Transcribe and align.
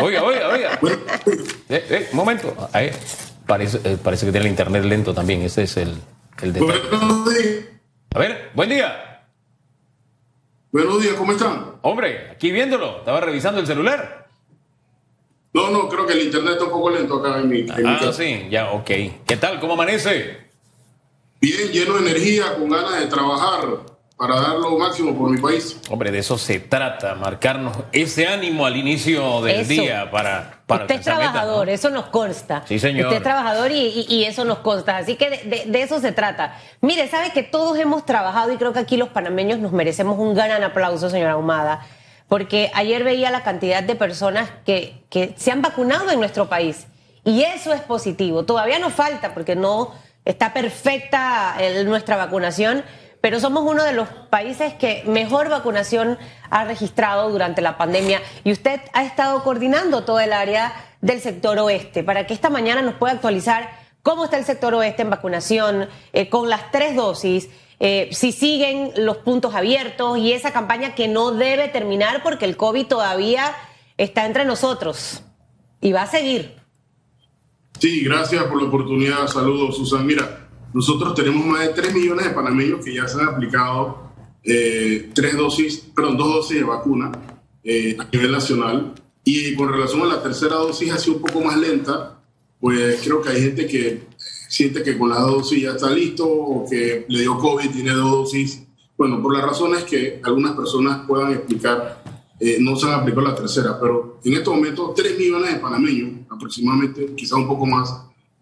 Oiga, 0.00 0.22
oiga, 0.22 0.48
oiga. 0.48 0.78
Eh, 1.68 1.86
eh, 1.90 2.08
un 2.10 2.16
momento. 2.16 2.68
Ahí, 2.72 2.90
parece, 3.46 3.80
eh, 3.84 3.96
parece 4.02 4.26
que 4.26 4.32
tiene 4.32 4.46
el 4.46 4.50
internet 4.52 4.84
lento 4.84 5.14
también. 5.14 5.42
Ese 5.42 5.64
es 5.64 5.76
el, 5.76 5.96
el 6.42 6.52
detalle. 6.52 7.70
A 8.14 8.18
ver, 8.18 8.50
buen 8.54 8.68
día. 8.68 9.24
Buenos 10.72 11.02
días, 11.02 11.14
¿cómo 11.14 11.32
están? 11.32 11.76
Hombre, 11.82 12.30
aquí 12.30 12.50
viéndolo. 12.52 12.98
Estaba 12.98 13.20
revisando 13.20 13.60
el 13.60 13.66
celular. 13.66 14.28
No, 15.52 15.70
no, 15.70 15.88
creo 15.88 16.06
que 16.06 16.12
el 16.12 16.22
internet 16.22 16.52
está 16.52 16.64
un 16.64 16.70
poco 16.70 16.90
lento 16.90 17.16
acá 17.16 17.40
en 17.40 17.48
mi, 17.48 17.60
en 17.60 17.86
Ah, 17.86 18.12
sí, 18.12 18.46
ya, 18.50 18.70
ok. 18.70 18.86
¿Qué 19.26 19.36
tal? 19.40 19.58
¿Cómo 19.58 19.72
amanece? 19.72 20.48
Bien, 21.40 21.72
lleno 21.72 21.94
de 21.94 22.10
energía, 22.10 22.54
con 22.54 22.68
ganas 22.68 23.00
de 23.00 23.06
trabajar 23.06 23.66
para 24.20 24.38
dar 24.38 24.56
lo 24.58 24.76
máximo 24.76 25.16
por 25.16 25.30
mi 25.30 25.38
país. 25.40 25.78
Hombre, 25.88 26.10
de 26.10 26.18
eso 26.18 26.36
se 26.36 26.60
trata, 26.60 27.14
marcarnos 27.14 27.74
ese 27.90 28.26
ánimo 28.26 28.66
al 28.66 28.76
inicio 28.76 29.40
del 29.40 29.60
Eso. 29.60 29.70
día 29.70 30.10
para, 30.10 30.60
para 30.66 30.82
Usted 30.84 30.96
es 30.96 31.00
trabajador, 31.06 31.66
¿no? 31.68 31.72
eso 31.72 31.88
nos 31.88 32.04
consta. 32.08 32.62
Sí, 32.68 32.78
señor. 32.78 33.06
Usted 33.06 33.16
es 33.16 33.22
trabajador 33.22 33.72
y, 33.72 33.78
y- 33.80 34.14
y 34.14 34.24
eso 34.26 34.44
nos 34.44 34.58
consta. 34.58 34.98
Así 34.98 35.16
que 35.16 35.30
de, 35.30 35.36
de- 35.44 35.64
de 35.70 35.82
eso 35.82 36.00
se 36.00 36.12
trata. 36.12 36.54
Mire, 36.82 37.08
sabe 37.08 37.30
que 37.32 37.42
todos 37.42 37.78
hemos 37.78 38.04
trabajado 38.04 38.52
y 38.52 38.58
creo 38.58 38.74
que 38.74 38.80
aquí 38.80 38.98
los 38.98 39.08
panameños 39.08 39.58
nos 39.58 39.72
merecemos 39.72 40.18
un 40.18 40.34
gran 40.34 40.62
aplauso, 40.62 41.08
señora 41.08 41.32
Ahumada, 41.32 41.86
porque 42.28 42.70
ayer 42.74 43.02
veía 43.02 43.30
la 43.30 43.42
cantidad 43.42 43.82
de 43.82 43.94
personas 43.94 44.50
que, 44.66 45.02
que 45.08 45.32
se 45.38 45.50
han 45.50 45.62
vacunado 45.62 46.10
en 46.10 46.20
nuestro 46.20 46.46
país. 46.46 46.86
Y 47.24 47.44
eso 47.44 47.72
es 47.72 47.80
positivo. 47.80 48.44
Todavía 48.44 48.78
nos 48.80 48.92
falta 48.92 49.32
porque 49.32 49.56
no 49.56 49.94
está 50.26 50.52
perfecta 50.52 51.56
el- 51.58 51.86
nuestra 51.88 52.16
vacunación, 52.18 52.84
pero 53.20 53.40
somos 53.40 53.64
uno 53.64 53.84
de 53.84 53.92
los 53.92 54.08
países 54.08 54.74
que 54.74 55.02
mejor 55.06 55.48
vacunación 55.48 56.18
ha 56.50 56.64
registrado 56.64 57.30
durante 57.30 57.62
la 57.62 57.76
pandemia 57.76 58.22
y 58.44 58.52
usted 58.52 58.80
ha 58.92 59.04
estado 59.04 59.42
coordinando 59.42 60.04
todo 60.04 60.20
el 60.20 60.32
área 60.32 60.72
del 61.00 61.20
sector 61.20 61.58
oeste 61.58 62.02
para 62.02 62.26
que 62.26 62.34
esta 62.34 62.50
mañana 62.50 62.82
nos 62.82 62.94
pueda 62.94 63.14
actualizar 63.14 63.70
cómo 64.02 64.24
está 64.24 64.38
el 64.38 64.44
sector 64.44 64.74
oeste 64.74 65.02
en 65.02 65.10
vacunación 65.10 65.88
eh, 66.12 66.28
con 66.28 66.48
las 66.48 66.70
tres 66.70 66.96
dosis, 66.96 67.48
eh, 67.78 68.08
si 68.12 68.32
siguen 68.32 68.92
los 68.96 69.18
puntos 69.18 69.54
abiertos 69.54 70.18
y 70.18 70.32
esa 70.32 70.52
campaña 70.52 70.94
que 70.94 71.08
no 71.08 71.32
debe 71.32 71.68
terminar 71.68 72.22
porque 72.22 72.44
el 72.44 72.56
COVID 72.56 72.86
todavía 72.86 73.54
está 73.96 74.26
entre 74.26 74.44
nosotros 74.44 75.22
y 75.80 75.92
va 75.92 76.02
a 76.02 76.06
seguir. 76.06 76.60
Sí, 77.78 78.04
gracias 78.04 78.44
por 78.44 78.60
la 78.60 78.68
oportunidad. 78.68 79.26
Saludos, 79.26 79.76
Susan. 79.76 80.04
Mira, 80.04 80.49
nosotros 80.72 81.14
tenemos 81.14 81.44
más 81.46 81.66
de 81.66 81.74
3 81.74 81.94
millones 81.94 82.26
de 82.26 82.30
panameños 82.30 82.84
que 82.84 82.94
ya 82.94 83.08
se 83.08 83.20
han 83.20 83.28
aplicado 83.28 84.10
eh, 84.42 85.10
tres 85.12 85.36
dosis, 85.36 85.78
perdón, 85.94 86.16
dos 86.16 86.28
dosis 86.28 86.58
de 86.58 86.64
vacuna 86.64 87.12
eh, 87.62 87.96
a 87.98 88.08
nivel 88.12 88.32
nacional. 88.32 88.94
Y 89.24 89.54
con 89.54 89.68
relación 89.68 90.02
a 90.02 90.06
la 90.06 90.22
tercera 90.22 90.56
dosis 90.56 90.90
ha 90.92 90.98
sido 90.98 91.16
un 91.16 91.22
poco 91.22 91.40
más 91.42 91.56
lenta, 91.58 92.22
pues 92.58 93.00
creo 93.02 93.20
que 93.20 93.28
hay 93.28 93.42
gente 93.42 93.66
que 93.66 94.02
siente 94.48 94.82
que 94.82 94.96
con 94.96 95.10
dos 95.10 95.32
dosis 95.32 95.62
ya 95.62 95.70
está 95.72 95.90
listo 95.90 96.26
o 96.26 96.68
que 96.68 97.04
le 97.08 97.20
dio 97.20 97.38
COVID, 97.38 97.70
tiene 97.70 97.92
dos 97.92 98.10
dosis. 98.10 98.62
Bueno, 98.96 99.22
por 99.22 99.34
las 99.34 99.44
razones 99.44 99.84
que 99.84 100.20
algunas 100.22 100.52
personas 100.52 101.06
puedan 101.06 101.32
explicar, 101.32 102.02
eh, 102.38 102.56
no 102.60 102.76
se 102.76 102.86
han 102.86 103.00
aplicado 103.00 103.28
la 103.28 103.34
tercera, 103.34 103.78
pero 103.78 104.20
en 104.24 104.32
estos 104.34 104.54
momentos 104.54 104.94
3 104.94 105.18
millones 105.18 105.54
de 105.54 105.60
panameños, 105.60 106.26
aproximadamente, 106.30 107.14
quizá 107.14 107.36
un 107.36 107.46
poco 107.46 107.66
más, 107.66 107.94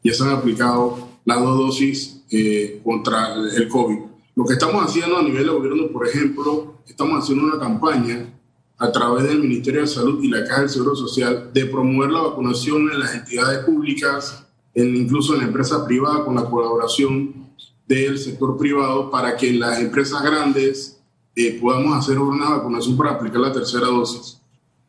ya 0.03 0.15
se 0.15 0.23
han 0.23 0.31
aplicado 0.31 1.09
las 1.25 1.41
dos 1.41 1.59
dosis 1.59 2.18
eh, 2.31 2.81
contra 2.85 3.35
el 3.35 3.69
COVID. 3.69 3.99
Lo 4.37 4.45
que 4.45 4.53
estamos 4.53 4.85
haciendo 4.85 5.19
a 5.19 5.23
nivel 5.23 5.45
de 5.45 5.51
gobierno, 5.51 5.89
por 5.89 6.07
ejemplo, 6.07 6.75
estamos 6.87 7.23
haciendo 7.23 7.45
una 7.45 7.59
campaña 7.59 8.33
a 8.79 8.93
través 8.93 9.25
del 9.25 9.41
Ministerio 9.41 9.81
de 9.81 9.89
Salud 9.89 10.23
y 10.23 10.29
la 10.29 10.45
Caja 10.45 10.61
del 10.61 10.71
Seguro 10.71 10.95
Social 10.95 11.51
de 11.53 11.67
promover 11.67 12.11
la 12.11 12.21
vacunación 12.21 12.89
en 12.93 13.01
las 13.01 13.15
entidades 13.15 13.65
públicas, 13.65 14.47
en, 14.75 14.95
incluso 14.95 15.35
en 15.35 15.41
la 15.41 15.47
empresa 15.47 15.85
privada, 15.85 16.25
con 16.25 16.37
la 16.37 16.45
colaboración 16.45 17.49
del 17.89 18.19
sector 18.19 18.57
privado, 18.57 19.11
para 19.11 19.37
que 19.37 19.49
en 19.49 19.61
las 19.61 19.81
empresas 19.81 20.23
grandes 20.23 21.01
eh, 21.35 21.59
podamos 21.61 21.97
hacer 21.97 22.19
una 22.19 22.51
vacunación 22.51 22.97
para 22.97 23.13
aplicar 23.13 23.41
la 23.41 23.53
tercera 23.53 23.87
dosis. 23.87 24.41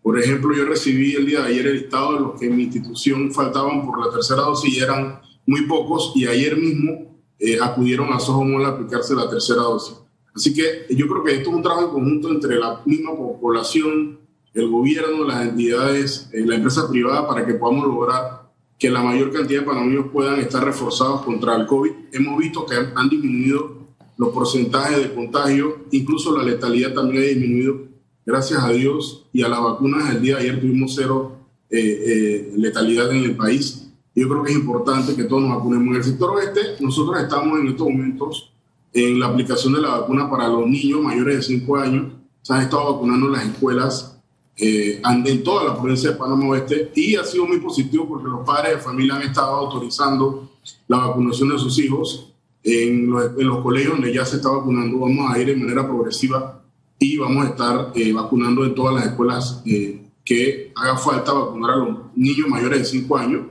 Por 0.03 0.19
ejemplo, 0.19 0.55
yo 0.55 0.65
recibí 0.65 1.15
el 1.15 1.25
día 1.25 1.41
de 1.41 1.47
ayer 1.47 1.67
el 1.67 1.81
listado 1.81 2.13
de 2.13 2.19
los 2.19 2.39
que 2.39 2.45
en 2.45 2.55
mi 2.55 2.63
institución 2.63 3.31
faltaban 3.31 3.85
por 3.85 4.05
la 4.05 4.11
tercera 4.11 4.43
dosis 4.43 4.75
y 4.75 4.79
eran 4.79 5.19
muy 5.45 5.63
pocos 5.63 6.13
y 6.15 6.27
ayer 6.27 6.55
mismo 6.55 7.08
eh, 7.39 7.57
acudieron 7.61 8.11
a 8.11 8.19
Sojomol 8.19 8.65
a 8.65 8.69
aplicarse 8.69 9.15
la 9.15 9.29
tercera 9.29 9.61
dosis. 9.61 9.95
Así 10.35 10.53
que 10.53 10.85
yo 10.89 11.07
creo 11.07 11.23
que 11.23 11.35
esto 11.35 11.49
es 11.49 11.55
un 11.55 11.63
trabajo 11.63 11.87
en 11.87 11.93
conjunto 11.93 12.29
entre 12.29 12.57
la 12.57 12.81
misma 12.85 13.15
población, 13.15 14.19
el 14.53 14.69
gobierno, 14.69 15.25
las 15.25 15.47
entidades, 15.47 16.29
eh, 16.33 16.45
la 16.45 16.55
empresa 16.55 16.89
privada 16.89 17.27
para 17.27 17.45
que 17.45 17.53
podamos 17.53 17.87
lograr 17.87 18.49
que 18.77 18.89
la 18.89 19.03
mayor 19.03 19.31
cantidad 19.31 19.61
de 19.61 19.65
panameños 19.65 20.07
puedan 20.11 20.39
estar 20.39 20.63
reforzados 20.63 21.21
contra 21.21 21.55
el 21.55 21.65
COVID. 21.65 21.91
Hemos 22.13 22.37
visto 22.37 22.65
que 22.65 22.75
han, 22.75 22.93
han 22.95 23.09
disminuido 23.09 23.79
los 24.17 24.29
porcentajes 24.29 24.97
de 24.97 25.13
contagio, 25.13 25.85
incluso 25.91 26.37
la 26.37 26.43
letalidad 26.43 26.93
también 26.93 27.23
ha 27.23 27.25
disminuido, 27.25 27.87
gracias 28.25 28.61
a 28.61 28.69
Dios, 28.69 29.27
y 29.31 29.43
a 29.43 29.49
las 29.49 29.61
vacunas. 29.61 30.13
El 30.13 30.21
día 30.21 30.35
de 30.35 30.41
ayer 30.41 30.59
tuvimos 30.59 30.93
cero 30.95 31.37
eh, 31.69 31.79
eh, 31.79 32.53
letalidad 32.57 33.11
en 33.11 33.23
el 33.23 33.35
país. 33.35 33.88
Yo 34.15 34.27
creo 34.27 34.43
que 34.43 34.51
es 34.51 34.57
importante 34.57 35.15
que 35.15 35.23
todos 35.23 35.43
nos 35.43 35.57
vacunemos. 35.57 35.87
En 35.87 35.95
el 35.95 36.03
sector 36.03 36.31
oeste, 36.31 36.61
nosotros 36.79 37.21
estamos 37.21 37.59
en 37.59 37.67
estos 37.67 37.87
momentos 37.87 38.51
en 38.93 39.19
la 39.19 39.27
aplicación 39.27 39.73
de 39.73 39.81
la 39.81 39.99
vacuna 39.99 40.29
para 40.29 40.47
los 40.47 40.65
niños 40.67 41.01
mayores 41.01 41.37
de 41.37 41.41
5 41.43 41.77
años. 41.77 42.13
Se 42.41 42.53
han 42.53 42.61
estado 42.61 42.93
vacunando 42.93 43.27
en 43.27 43.31
las 43.33 43.45
escuelas 43.45 44.19
eh, 44.57 45.01
en 45.03 45.43
toda 45.43 45.63
la 45.63 45.79
provincia 45.79 46.11
de 46.11 46.17
Panamá 46.17 46.49
Oeste 46.49 46.91
y 46.95 47.15
ha 47.15 47.23
sido 47.23 47.45
muy 47.45 47.59
positivo 47.59 48.07
porque 48.07 48.27
los 48.27 48.45
padres 48.45 48.75
de 48.75 48.81
familia 48.81 49.15
han 49.15 49.21
estado 49.21 49.55
autorizando 49.55 50.49
la 50.87 50.97
vacunación 50.97 51.49
de 51.49 51.59
sus 51.59 51.79
hijos 51.79 52.33
en 52.63 53.09
los, 53.09 53.37
en 53.37 53.47
los 53.47 53.59
colegios 53.59 53.93
donde 53.93 54.13
ya 54.13 54.25
se 54.25 54.37
está 54.37 54.49
vacunando. 54.49 54.99
Vamos 54.99 55.33
a 55.33 55.39
ir 55.39 55.47
de 55.47 55.55
manera 55.55 55.87
progresiva 55.87 56.61
y 56.97 57.17
vamos 57.17 57.45
a 57.45 57.49
estar 57.49 57.91
eh, 57.95 58.11
vacunando 58.11 58.65
en 58.65 58.75
todas 58.75 58.95
las 58.95 59.05
escuelas 59.05 59.61
eh, 59.65 60.01
que 60.25 60.73
haga 60.75 60.97
falta 60.97 61.31
vacunar 61.31 61.71
a 61.71 61.77
los 61.77 61.97
niños 62.15 62.49
mayores 62.49 62.79
de 62.79 62.85
5 62.85 63.17
años 63.17 63.41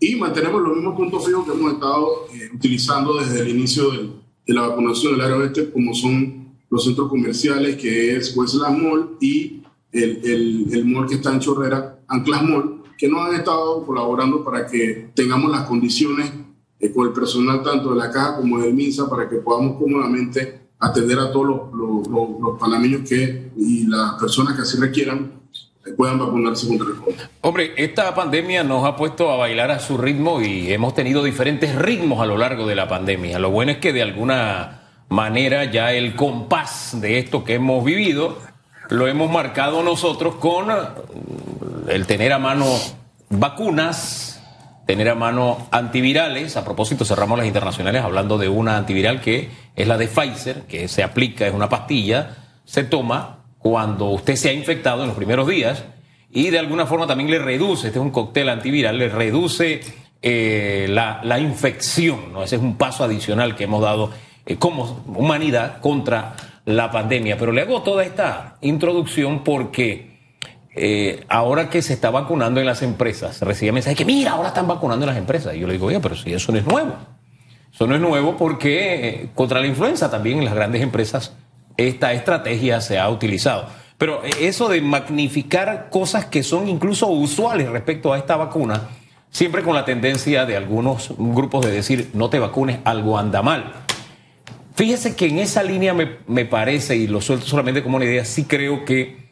y 0.00 0.16
mantenemos 0.16 0.62
los 0.62 0.76
mismos 0.76 0.96
puntos 0.96 1.26
fijos 1.26 1.46
que 1.46 1.52
hemos 1.52 1.72
estado 1.72 2.26
eh, 2.34 2.50
utilizando 2.54 3.18
desde 3.18 3.40
el 3.40 3.48
inicio 3.48 3.90
de 3.90 4.54
la 4.54 4.68
vacunación 4.68 5.12
del 5.12 5.22
área 5.22 5.36
oeste, 5.36 5.70
como 5.70 5.94
son 5.94 6.56
los 6.68 6.84
centros 6.84 7.08
comerciales, 7.08 7.76
que 7.76 8.16
es 8.16 8.36
Westland 8.36 8.82
Mall 8.82 9.16
y 9.20 9.62
el, 9.92 10.20
el, 10.24 10.66
el 10.72 10.84
mall 10.84 11.08
que 11.08 11.14
está 11.14 11.32
en 11.32 11.40
Chorrera, 11.40 12.00
Anclas 12.08 12.42
Mall, 12.42 12.82
que 12.98 13.08
nos 13.08 13.28
han 13.28 13.36
estado 13.36 13.84
colaborando 13.84 14.44
para 14.44 14.66
que 14.66 15.10
tengamos 15.14 15.50
las 15.50 15.62
condiciones 15.62 16.30
eh, 16.78 16.92
con 16.92 17.06
el 17.06 17.12
personal 17.12 17.62
tanto 17.62 17.90
de 17.90 17.96
la 17.96 18.10
caja 18.10 18.36
como 18.36 18.58
del 18.58 18.74
MINSA 18.74 19.08
para 19.08 19.28
que 19.28 19.36
podamos 19.36 19.78
cómodamente 19.78 20.66
atender 20.78 21.18
a 21.18 21.32
todos 21.32 21.46
los, 21.46 21.60
los, 21.72 22.08
los, 22.08 22.40
los 22.40 22.58
panameños 22.58 23.08
que, 23.08 23.50
y 23.56 23.86
las 23.86 24.14
personas 24.14 24.54
que 24.54 24.62
así 24.62 24.78
requieran 24.78 25.45
puedan 25.96 26.18
vacunarse 26.18 26.68
contra 26.68 26.88
el 26.88 26.96
COVID. 26.96 27.14
Hombre, 27.42 27.72
esta 27.76 28.14
pandemia 28.14 28.64
nos 28.64 28.84
ha 28.84 28.96
puesto 28.96 29.30
a 29.30 29.36
bailar 29.36 29.70
a 29.70 29.78
su 29.78 29.98
ritmo 29.98 30.40
y 30.40 30.72
hemos 30.72 30.94
tenido 30.94 31.22
diferentes 31.22 31.74
ritmos 31.74 32.20
a 32.20 32.26
lo 32.26 32.36
largo 32.36 32.66
de 32.66 32.74
la 32.74 32.88
pandemia. 32.88 33.38
Lo 33.38 33.50
bueno 33.50 33.72
es 33.72 33.78
que 33.78 33.92
de 33.92 34.02
alguna 34.02 34.82
manera 35.08 35.64
ya 35.64 35.92
el 35.92 36.16
compás 36.16 37.00
de 37.00 37.18
esto 37.18 37.44
que 37.44 37.54
hemos 37.54 37.84
vivido 37.84 38.38
lo 38.88 39.08
hemos 39.08 39.30
marcado 39.30 39.82
nosotros 39.82 40.36
con 40.36 40.68
el 41.88 42.06
tener 42.06 42.32
a 42.32 42.38
mano 42.38 42.66
vacunas, 43.30 44.40
tener 44.86 45.08
a 45.08 45.14
mano 45.14 45.66
antivirales. 45.70 46.56
A 46.56 46.64
propósito, 46.64 47.04
cerramos 47.04 47.38
las 47.38 47.46
internacionales 47.46 48.02
hablando 48.02 48.38
de 48.38 48.48
una 48.48 48.76
antiviral 48.76 49.20
que 49.20 49.50
es 49.74 49.88
la 49.88 49.98
de 49.98 50.06
Pfizer, 50.06 50.62
que 50.62 50.88
se 50.88 51.02
aplica, 51.02 51.46
es 51.46 51.54
una 51.54 51.68
pastilla, 51.68 52.36
se 52.64 52.84
toma 52.84 53.35
cuando 53.68 54.10
usted 54.10 54.36
se 54.36 54.48
ha 54.48 54.52
infectado 54.52 55.02
en 55.02 55.08
los 55.08 55.16
primeros 55.16 55.48
días 55.48 55.82
y 56.30 56.50
de 56.50 56.60
alguna 56.60 56.86
forma 56.86 57.08
también 57.08 57.28
le 57.28 57.40
reduce, 57.40 57.88
este 57.88 57.98
es 57.98 58.04
un 58.04 58.12
cóctel 58.12 58.48
antiviral, 58.48 58.96
le 58.96 59.08
reduce 59.08 59.80
eh, 60.22 60.86
la, 60.88 61.20
la, 61.24 61.40
infección. 61.40 62.32
¿no? 62.32 62.44
Ese 62.44 62.54
es 62.54 62.62
un 62.62 62.76
paso 62.76 63.02
adicional 63.02 63.56
que 63.56 63.64
hemos 63.64 63.82
dado 63.82 64.12
eh, 64.46 64.54
como 64.54 65.02
humanidad 65.08 65.80
contra 65.80 66.36
la 66.64 66.92
pandemia. 66.92 67.36
Pero 67.38 67.50
le 67.50 67.62
hago 67.62 67.82
toda 67.82 68.04
esta 68.04 68.56
introducción 68.60 69.42
porque 69.42 70.16
eh, 70.76 71.24
ahora 71.28 71.68
que 71.68 71.82
se 71.82 71.92
está 71.92 72.10
vacunando 72.10 72.60
en 72.60 72.66
las 72.66 72.82
empresas, 72.82 73.40
recibía 73.40 73.72
mensajes 73.72 73.98
que 73.98 74.04
mira, 74.04 74.30
ahora 74.30 74.50
están 74.50 74.68
vacunando 74.68 75.06
en 75.06 75.08
las 75.08 75.18
empresas. 75.18 75.56
Y 75.56 75.58
yo 75.58 75.66
le 75.66 75.72
digo, 75.72 75.86
oye, 75.86 75.98
pero 75.98 76.14
si 76.14 76.32
eso 76.32 76.52
no 76.52 76.58
es 76.58 76.66
nuevo. 76.66 76.94
Eso 77.74 77.88
no 77.88 77.96
es 77.96 78.00
nuevo 78.00 78.36
porque 78.36 79.30
contra 79.34 79.60
la 79.60 79.66
influenza 79.66 80.08
también 80.08 80.38
en 80.38 80.44
las 80.44 80.54
grandes 80.54 80.82
empresas 80.82 81.32
esta 81.76 82.12
estrategia 82.12 82.80
se 82.80 82.98
ha 82.98 83.08
utilizado. 83.08 83.68
Pero 83.98 84.22
eso 84.40 84.68
de 84.68 84.80
magnificar 84.80 85.88
cosas 85.90 86.26
que 86.26 86.42
son 86.42 86.68
incluso 86.68 87.06
usuales 87.08 87.68
respecto 87.68 88.12
a 88.12 88.18
esta 88.18 88.36
vacuna, 88.36 88.88
siempre 89.30 89.62
con 89.62 89.74
la 89.74 89.84
tendencia 89.84 90.44
de 90.44 90.56
algunos 90.56 91.14
grupos 91.16 91.64
de 91.64 91.72
decir, 91.72 92.10
no 92.12 92.28
te 92.28 92.38
vacunes, 92.38 92.78
algo 92.84 93.18
anda 93.18 93.42
mal. 93.42 93.72
Fíjese 94.74 95.16
que 95.16 95.26
en 95.26 95.38
esa 95.38 95.62
línea 95.62 95.94
me, 95.94 96.18
me 96.26 96.44
parece, 96.44 96.96
y 96.96 97.06
lo 97.06 97.22
suelto 97.22 97.46
solamente 97.46 97.82
como 97.82 97.96
una 97.96 98.04
idea, 98.04 98.24
sí 98.26 98.44
creo 98.44 98.84
que 98.84 99.26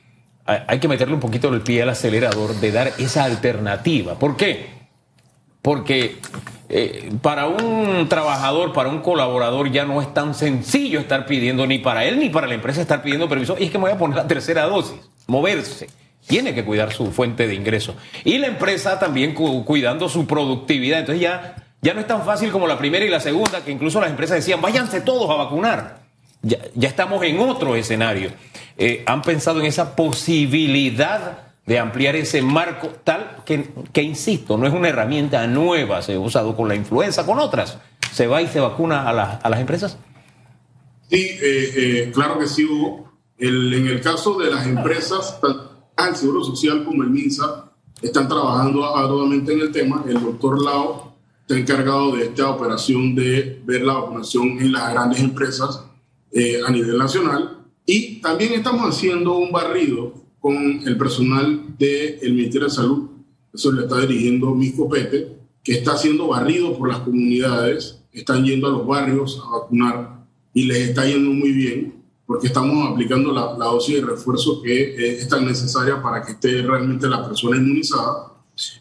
hay 0.46 0.79
que 0.79 0.88
meterle 0.88 1.14
un 1.14 1.20
poquito 1.20 1.49
el 1.52 1.62
pie 1.62 1.82
al 1.82 1.91
acelerador 1.91 2.55
de 2.56 2.73
dar 2.73 2.93
esa 2.99 3.25
alternativa. 3.25 4.19
¿Por 4.19 4.37
qué? 4.37 4.67
Porque 5.62 6.17
eh, 6.69 7.13
para 7.21 7.47
un 7.47 8.09
trabajador, 8.09 8.73
para 8.73 8.89
un 8.89 9.01
colaborador, 9.01 9.71
ya 9.71 9.85
no 9.85 10.01
es 10.01 10.13
tan 10.15 10.35
sencillo 10.35 11.01
estar 11.01 11.27
pidiendo, 11.27 11.67
ni 11.67 11.79
para 11.79 12.05
él 12.05 12.19
ni 12.19 12.31
para 12.31 12.47
la 12.47 12.55
empresa, 12.55 12.81
estar 12.81 13.03
pidiendo 13.03 13.29
permiso. 13.29 13.57
Y 13.59 13.65
es 13.65 13.71
que 13.71 13.79
me 13.79 13.85
voy 13.85 13.93
a 13.93 13.99
poner 13.99 14.17
la 14.17 14.27
tercera 14.27 14.65
dosis, 14.65 14.99
moverse. 15.27 15.89
Tiene 16.27 16.55
que 16.55 16.65
cuidar 16.65 16.93
su 16.93 17.13
fuente 17.13 17.47
de 17.47 17.55
ingreso. 17.55 17.95
Y 18.25 18.39
la 18.39 18.47
empresa 18.47 18.99
también 18.99 19.35
cuidando 19.35 20.09
su 20.09 20.27
productividad. 20.27 21.01
Entonces 21.01 21.21
ya, 21.21 21.57
ya 21.83 21.93
no 21.93 22.01
es 22.01 22.07
tan 22.07 22.25
fácil 22.25 22.51
como 22.51 22.67
la 22.67 22.79
primera 22.79 23.05
y 23.05 23.11
la 23.11 23.21
segunda, 23.21 23.63
que 23.63 23.71
incluso 23.71 24.01
las 24.01 24.09
empresas 24.09 24.37
decían, 24.37 24.63
váyanse 24.63 25.03
todos 25.03 25.29
a 25.29 25.35
vacunar. 25.35 25.99
Ya, 26.41 26.59
ya 26.75 26.89
estamos 26.89 27.23
en 27.25 27.41
otro 27.41 27.77
escenario. 27.77 28.31
Eh, 28.79 29.03
¿Han 29.07 29.21
pensado 29.21 29.61
en 29.61 29.67
esa 29.67 29.95
posibilidad 29.95 31.44
de 31.67 31.79
ampliar 31.79 32.15
ese 32.17 32.43
marco 32.43 32.89
tal 33.05 33.43
que, 33.45 33.71
que, 33.93 34.03
insisto, 34.03 34.59
no 34.59 34.67
es 34.67 34.75
una 34.75 34.89
herramienta 34.89 35.47
nueva, 35.47 36.03
se 36.03 36.15
ha 36.15 36.21
usado 36.21 36.57
con 36.57 36.69
la 36.69 36.75
influenza, 36.75 37.25
con 37.25 37.39
otras. 37.39 37.79
¿Se 38.13 38.27
va 38.27 38.43
y 38.43 38.49
se 38.49 38.61
vacuna 38.61 39.03
a, 39.03 39.37
a 39.37 39.51
las 39.51 39.61
empresas? 39.61 39.99
Sí, 41.11 41.21
eh, 41.21 41.73
eh, 41.77 42.11
claro 42.15 42.39
que 42.39 42.47
sí, 42.47 42.65
Hugo. 42.65 43.13
El, 43.37 43.75
en 43.75 43.89
el 43.89 44.01
caso 44.01 44.39
de 44.39 44.51
las 44.51 44.67
empresas, 44.67 45.41
tanto 45.41 46.11
el 46.11 46.17
Seguro 46.17 46.45
Social 46.45 46.85
como 46.85 47.03
el 47.03 47.11
MINSA 47.11 47.73
están 48.01 48.29
trabajando 48.29 48.97
arduamente 48.97 49.53
en 49.53 49.61
el 49.61 49.73
tema. 49.73 50.05
El 50.07 50.21
doctor 50.21 50.63
Lao 50.63 51.15
está 51.41 51.59
encargado 51.59 52.17
de 52.17 52.25
esta 52.25 52.51
operación 52.51 53.15
de 53.15 53.61
ver 53.65 53.83
la 53.83 53.95
vacunación 53.95 54.59
en 54.61 54.73
las 54.73 54.93
grandes 54.93 55.21
empresas 55.21 55.85
eh, 56.33 56.61
a 56.67 56.71
nivel 56.71 56.97
nacional. 56.99 57.59
Y 57.87 58.21
también 58.21 58.55
estamos 58.55 58.89
haciendo 58.89 59.37
un 59.37 59.51
barrido 59.51 60.24
con 60.44 60.56
el 60.87 60.99
personal 60.99 61.75
del 61.79 62.35
Ministerio 62.35 62.69
de 62.69 62.75
Salud, 62.75 63.08
eso 63.55 63.73
le 63.73 63.85
está 63.85 63.99
dirigiendo 64.00 64.55
mi 64.55 64.73
copete, 64.73 65.38
que 65.62 65.73
está 65.73 65.93
haciendo 65.93 66.29
barrido 66.29 66.76
por 66.76 66.91
las 66.91 66.99
comunidades, 66.99 68.02
están 68.12 68.44
yendo 68.44 68.67
a 68.67 68.70
los 68.73 68.87
barrios 68.87 69.43
a 69.43 69.61
vacunar 69.61 70.26
y 70.52 70.64
les 70.64 70.91
está 70.91 71.06
yendo 71.06 71.31
muy 71.31 71.50
bien, 71.50 71.94
porque 72.26 72.49
estamos 72.49 72.93
aplicando 72.93 73.32
la, 73.32 73.55
dosis 73.55 73.94
de 73.94 74.02
refuerzo 74.02 74.61
que 74.61 75.14
es 75.14 75.26
tan 75.31 75.46
necesaria 75.46 76.02
para 76.02 76.20
que 76.23 76.32
esté 76.32 76.61
realmente 76.61 77.08
la 77.08 77.26
persona 77.26 77.56
inmunizada. 77.56 78.35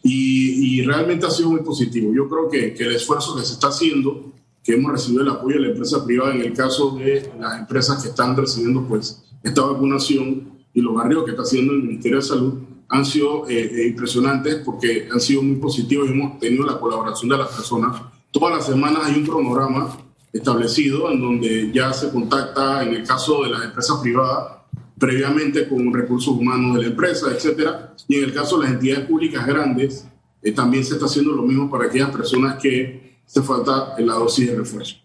Y, 0.03 0.81
realmente 0.81 1.25
ha 1.25 1.31
sido 1.31 1.49
muy 1.51 1.61
positivo. 1.61 2.13
Yo 2.13 2.27
creo 2.27 2.49
que, 2.49 2.73
que 2.73 2.83
el 2.83 2.93
esfuerzo 2.97 3.37
que 3.37 3.43
se 3.43 3.53
está 3.53 3.69
haciendo, 3.69 4.33
que 4.61 4.73
hemos 4.73 4.91
recibido 4.91 5.23
el 5.23 5.29
apoyo 5.29 5.55
de 5.55 5.61
la 5.61 5.69
empresa 5.69 6.03
privada 6.03 6.35
en 6.35 6.41
el 6.41 6.51
caso 6.51 6.91
de 6.97 7.31
las 7.39 7.57
empresas 7.57 8.03
que 8.03 8.09
están 8.09 8.35
recibiendo 8.35 8.85
pues 8.85 9.23
esta 9.41 9.61
vacunación, 9.61 10.52
y 10.73 10.81
los 10.81 10.93
barrios 10.93 11.23
que 11.23 11.31
está 11.31 11.43
haciendo 11.43 11.73
el 11.73 11.83
Ministerio 11.83 12.17
de 12.17 12.23
Salud 12.23 12.53
han 12.89 13.05
sido 13.05 13.47
eh, 13.49 13.59
eh, 13.59 13.87
impresionantes 13.87 14.55
porque 14.63 15.07
han 15.11 15.19
sido 15.19 15.41
muy 15.41 15.55
positivos 15.55 16.07
y 16.07 16.11
hemos 16.11 16.39
tenido 16.39 16.65
la 16.65 16.79
colaboración 16.79 17.29
de 17.29 17.37
las 17.37 17.47
personas. 17.47 18.01
Todas 18.31 18.55
las 18.55 18.65
semanas 18.65 19.03
hay 19.05 19.15
un 19.15 19.25
cronograma 19.25 19.97
establecido 20.31 21.11
en 21.11 21.21
donde 21.21 21.71
ya 21.71 21.93
se 21.93 22.11
contacta, 22.11 22.83
en 22.83 22.95
el 22.95 23.03
caso 23.03 23.43
de 23.43 23.49
las 23.49 23.63
empresas 23.63 23.97
privadas, 24.01 24.57
previamente 24.97 25.67
con 25.67 25.93
recursos 25.93 26.33
humanos 26.35 26.75
de 26.75 26.81
la 26.81 26.87
empresa, 26.87 27.31
etcétera, 27.31 27.95
y 28.07 28.17
en 28.17 28.23
el 28.25 28.33
caso 28.33 28.57
de 28.57 28.65
las 28.65 28.73
entidades 28.73 29.05
públicas 29.05 29.45
grandes, 29.45 30.07
eh, 30.41 30.51
también 30.51 30.83
se 30.83 30.93
está 30.93 31.05
haciendo 31.05 31.33
lo 31.33 31.43
mismo 31.43 31.69
para 31.69 31.85
aquellas 31.85 32.09
personas 32.09 32.61
que 32.61 33.17
se 33.25 33.41
falta 33.41 33.95
la 33.99 34.13
dosis 34.13 34.49
de 34.49 34.55
refuerzo. 34.55 34.95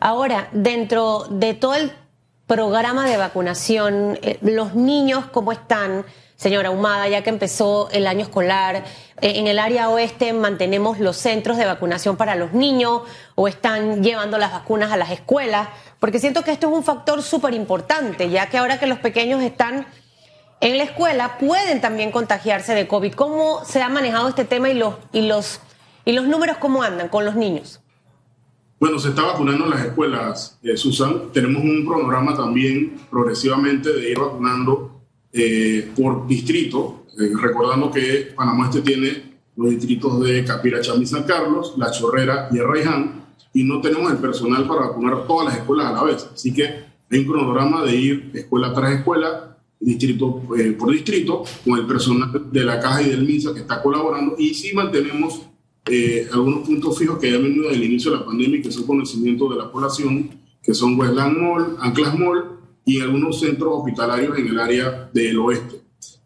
Ahora, 0.00 0.48
dentro 0.52 1.26
de 1.30 1.54
todo 1.54 1.74
el 1.74 1.92
programa 2.52 3.08
de 3.08 3.16
vacunación, 3.16 4.18
eh, 4.20 4.36
los 4.42 4.74
niños, 4.74 5.24
¿cómo 5.32 5.52
están? 5.52 6.04
Señora 6.36 6.70
Humada, 6.70 7.08
ya 7.08 7.22
que 7.22 7.30
empezó 7.30 7.88
el 7.92 8.06
año 8.06 8.20
escolar, 8.20 8.76
eh, 8.76 8.82
en 9.36 9.46
el 9.46 9.58
área 9.58 9.88
oeste 9.88 10.34
mantenemos 10.34 10.98
los 10.98 11.16
centros 11.16 11.56
de 11.56 11.64
vacunación 11.64 12.18
para 12.18 12.34
los 12.34 12.52
niños 12.52 13.04
o 13.36 13.48
están 13.48 14.02
llevando 14.02 14.36
las 14.36 14.52
vacunas 14.52 14.92
a 14.92 14.98
las 14.98 15.10
escuelas, 15.12 15.68
porque 15.98 16.18
siento 16.18 16.44
que 16.44 16.50
esto 16.50 16.68
es 16.68 16.74
un 16.74 16.84
factor 16.84 17.22
súper 17.22 17.54
importante, 17.54 18.28
ya 18.28 18.50
que 18.50 18.58
ahora 18.58 18.78
que 18.78 18.86
los 18.86 18.98
pequeños 18.98 19.42
están 19.42 19.86
en 20.60 20.76
la 20.76 20.84
escuela 20.84 21.38
pueden 21.38 21.80
también 21.80 22.12
contagiarse 22.12 22.74
de 22.74 22.86
COVID. 22.86 23.14
¿Cómo 23.14 23.64
se 23.64 23.80
ha 23.80 23.88
manejado 23.88 24.28
este 24.28 24.44
tema 24.44 24.68
y 24.68 24.74
los, 24.74 24.96
y 25.10 25.22
los, 25.22 25.60
y 26.04 26.12
los 26.12 26.26
números 26.26 26.58
cómo 26.58 26.82
andan 26.82 27.08
con 27.08 27.24
los 27.24 27.34
niños? 27.34 27.81
Bueno, 28.82 28.98
se 28.98 29.10
está 29.10 29.22
vacunando 29.22 29.66
en 29.66 29.70
las 29.70 29.84
escuelas, 29.86 30.58
eh, 30.60 30.76
Susan. 30.76 31.30
Tenemos 31.32 31.62
un 31.62 31.86
cronograma 31.86 32.36
también 32.36 32.96
progresivamente 33.08 33.92
de 33.92 34.10
ir 34.10 34.18
vacunando 34.18 35.02
eh, 35.32 35.92
por 35.96 36.26
distrito, 36.26 37.04
eh, 37.16 37.30
recordando 37.40 37.92
que 37.92 38.32
Panamá 38.34 38.64
Este 38.66 38.80
tiene 38.80 39.36
los 39.54 39.70
distritos 39.70 40.18
de 40.24 40.44
Capiracha 40.44 40.96
y 40.96 41.06
San 41.06 41.22
Carlos, 41.22 41.74
La 41.76 41.92
Chorrera 41.92 42.48
y 42.50 42.58
Arraiján, 42.58 43.24
y 43.54 43.62
no 43.62 43.80
tenemos 43.80 44.10
el 44.10 44.18
personal 44.18 44.66
para 44.66 44.88
vacunar 44.88 45.28
todas 45.28 45.46
las 45.46 45.58
escuelas 45.58 45.86
a 45.86 45.92
la 45.92 46.02
vez. 46.02 46.28
Así 46.34 46.52
que 46.52 46.64
hay 47.08 47.18
un 47.20 47.24
cronograma 47.24 47.84
de 47.84 47.94
ir 47.94 48.30
escuela 48.34 48.74
tras 48.74 48.94
escuela, 48.94 49.58
distrito 49.78 50.42
por 50.76 50.90
distrito, 50.90 51.44
con 51.64 51.78
el 51.78 51.86
personal 51.86 52.50
de 52.50 52.64
la 52.64 52.80
Caja 52.80 53.02
y 53.02 53.10
del 53.10 53.22
MISA 53.22 53.54
que 53.54 53.60
está 53.60 53.80
colaborando, 53.80 54.34
y 54.36 54.52
sí 54.54 54.74
mantenemos 54.74 55.51
eh, 55.86 56.28
algunos 56.32 56.66
puntos 56.66 56.96
fijos 56.96 57.18
que 57.18 57.28
ya 57.28 57.36
han 57.36 57.42
venido 57.42 57.64
desde 57.64 57.76
el 57.76 57.84
inicio 57.84 58.12
de 58.12 58.18
la 58.18 58.24
pandemia 58.24 58.58
y 58.58 58.62
que 58.62 58.70
son 58.70 58.84
conocimientos 58.84 59.50
de 59.50 59.56
la 59.56 59.70
población, 59.70 60.30
que 60.62 60.74
son 60.74 60.98
Westland 60.98 61.38
Mall, 61.38 61.76
Anclas 61.80 62.16
Mall 62.16 62.44
y 62.84 63.00
algunos 63.00 63.40
centros 63.40 63.72
hospitalarios 63.78 64.38
en 64.38 64.46
el 64.46 64.58
área 64.60 65.10
del 65.12 65.38
oeste. 65.40 65.76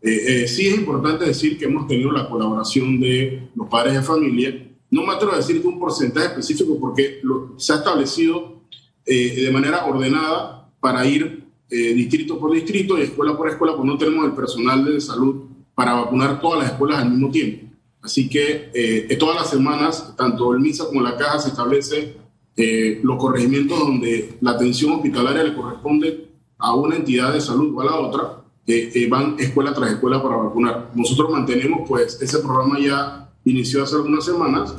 Eh, 0.02 0.42
eh, 0.42 0.48
sí 0.48 0.66
es 0.66 0.76
importante 0.76 1.24
decir 1.24 1.58
que 1.58 1.64
hemos 1.64 1.86
tenido 1.86 2.12
la 2.12 2.28
colaboración 2.28 3.00
de 3.00 3.48
los 3.54 3.66
padres 3.68 3.94
de 3.94 4.02
familia. 4.02 4.68
No 4.90 5.06
me 5.06 5.14
atrevo 5.14 5.32
a 5.32 5.38
decir 5.38 5.60
un 5.64 5.80
porcentaje 5.80 6.26
específico 6.26 6.78
porque 6.78 7.20
se 7.56 7.72
ha 7.72 7.76
establecido 7.76 8.56
de 9.04 9.50
manera 9.52 9.86
ordenada 9.86 10.68
para 10.80 11.06
ir 11.06 11.44
distrito 11.68 12.38
por 12.38 12.52
distrito 12.52 12.98
y 12.98 13.02
escuela 13.02 13.36
por 13.36 13.48
escuela, 13.48 13.74
pues 13.74 13.86
no 13.86 13.96
tenemos 13.96 14.24
el 14.24 14.32
personal 14.32 14.84
de 14.84 15.00
salud 15.00 15.44
para 15.74 15.94
vacunar 15.94 16.40
todas 16.40 16.60
las 16.60 16.72
escuelas 16.72 16.98
al 16.98 17.10
mismo 17.10 17.30
tiempo. 17.30 17.66
Así 18.06 18.28
que 18.28 18.70
eh, 18.72 19.16
todas 19.18 19.34
las 19.34 19.50
semanas, 19.50 20.14
tanto 20.16 20.52
el 20.54 20.60
MISA 20.60 20.86
como 20.86 21.00
la 21.00 21.16
caja 21.16 21.40
se 21.40 21.48
establece 21.48 22.14
eh, 22.56 23.00
los 23.02 23.18
corregimientos 23.18 23.80
donde 23.80 24.36
la 24.40 24.52
atención 24.52 24.92
hospitalaria 24.92 25.42
le 25.42 25.56
corresponde 25.56 26.28
a 26.56 26.72
una 26.76 26.94
entidad 26.94 27.32
de 27.32 27.40
salud 27.40 27.74
o 27.74 27.80
a 27.80 27.84
la 27.84 27.96
otra, 27.96 28.44
que 28.64 29.08
van 29.10 29.34
escuela 29.40 29.74
tras 29.74 29.90
escuela 29.90 30.22
para 30.22 30.36
vacunar. 30.36 30.92
Nosotros 30.94 31.32
mantenemos, 31.32 31.80
pues, 31.88 32.22
ese 32.22 32.38
programa 32.38 32.78
ya 32.78 33.28
inició 33.44 33.82
hace 33.82 33.96
algunas 33.96 34.24
semanas 34.24 34.72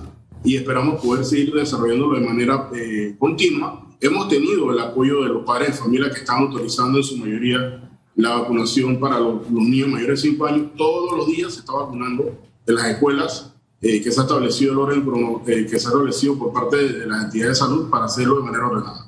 y 0.45 0.55
esperamos 0.55 1.03
poder 1.03 1.25
seguir 1.25 1.53
desarrollándolo 1.53 2.17
de 2.17 2.25
manera 2.25 2.69
eh, 2.73 3.13
continua. 3.19 3.89
Hemos 3.99 4.29
tenido 4.29 4.71
el 4.71 4.79
apoyo 4.79 5.23
de 5.23 5.29
los 5.29 5.43
padres 5.43 5.71
de 5.71 5.73
familia 5.73 6.09
que 6.09 6.19
están 6.19 6.43
autorizando 6.43 6.97
en 6.99 7.03
su 7.03 7.17
mayoría 7.17 7.91
la 8.15 8.39
vacunación 8.39 9.01
para 9.01 9.19
los, 9.19 9.51
los 9.51 9.63
niños 9.63 9.89
mayores 9.89 10.23
de 10.23 10.29
5 10.29 10.45
años. 10.45 10.67
Todos 10.77 11.17
los 11.17 11.27
días 11.27 11.53
se 11.53 11.59
está 11.59 11.73
vacunando 11.73 12.47
de 12.67 12.73
las 12.73 12.85
escuelas 12.85 13.53
eh, 13.81 14.01
que 14.01 14.11
se 14.11 14.19
ha 14.19 14.23
establecido 14.23 14.73
el 14.73 14.79
orden 14.79 15.41
eh, 15.47 15.65
que 15.65 15.79
se 15.79 15.87
ha 15.87 15.91
establecido 15.91 16.37
por 16.37 16.51
parte 16.51 16.77
de 16.77 17.07
las 17.07 17.23
entidades 17.25 17.51
de 17.51 17.65
salud 17.65 17.89
para 17.89 18.05
hacerlo 18.05 18.35
de 18.37 18.43
manera 18.43 18.67
ordenada. 18.67 19.05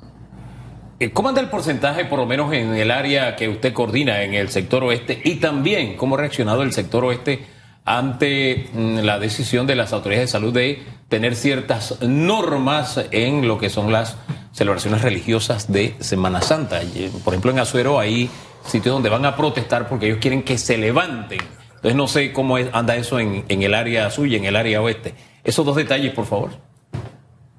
Eh, 0.98 1.10
¿Cómo 1.12 1.28
anda 1.28 1.40
el 1.40 1.50
porcentaje, 1.50 2.06
por 2.06 2.18
lo 2.18 2.26
menos 2.26 2.52
en 2.52 2.74
el 2.74 2.90
área 2.90 3.36
que 3.36 3.48
usted 3.48 3.72
coordina 3.72 4.22
en 4.22 4.34
el 4.34 4.48
sector 4.48 4.82
oeste? 4.84 5.20
Y 5.24 5.36
también, 5.36 5.96
¿cómo 5.96 6.14
ha 6.14 6.18
reaccionado 6.18 6.62
el 6.62 6.72
sector 6.72 7.04
oeste 7.04 7.44
ante 7.84 8.70
mm, 8.72 8.98
la 8.98 9.18
decisión 9.18 9.66
de 9.66 9.76
las 9.76 9.92
autoridades 9.92 10.28
de 10.28 10.32
salud 10.32 10.54
de 10.54 10.82
tener 11.08 11.36
ciertas 11.36 12.00
normas 12.00 13.00
en 13.10 13.46
lo 13.46 13.58
que 13.58 13.68
son 13.68 13.92
las 13.92 14.16
celebraciones 14.52 15.02
religiosas 15.02 15.70
de 15.70 15.96
Semana 16.00 16.40
Santa? 16.40 16.80
Por 17.24 17.34
ejemplo, 17.34 17.50
en 17.50 17.58
Azuero 17.58 17.98
hay 17.98 18.30
sitios 18.64 18.94
donde 18.94 19.10
van 19.10 19.26
a 19.26 19.36
protestar 19.36 19.88
porque 19.88 20.06
ellos 20.06 20.18
quieren 20.20 20.42
que 20.44 20.56
se 20.56 20.78
levanten 20.78 21.40
entonces 21.80 21.96
no 21.96 22.08
sé 22.08 22.30
cómo 22.34 22.56
anda 22.56 22.94
eso 22.96 23.18
en, 23.18 23.44
el 23.48 23.72
área 23.72 24.10
suya, 24.10 24.36
en 24.36 24.44
el 24.44 24.54
área 24.54 24.82
oeste. 24.82 25.14
Esos 25.42 25.64
dos 25.64 25.76
detalles, 25.76 26.12
por 26.12 26.26
favor. 26.26 26.50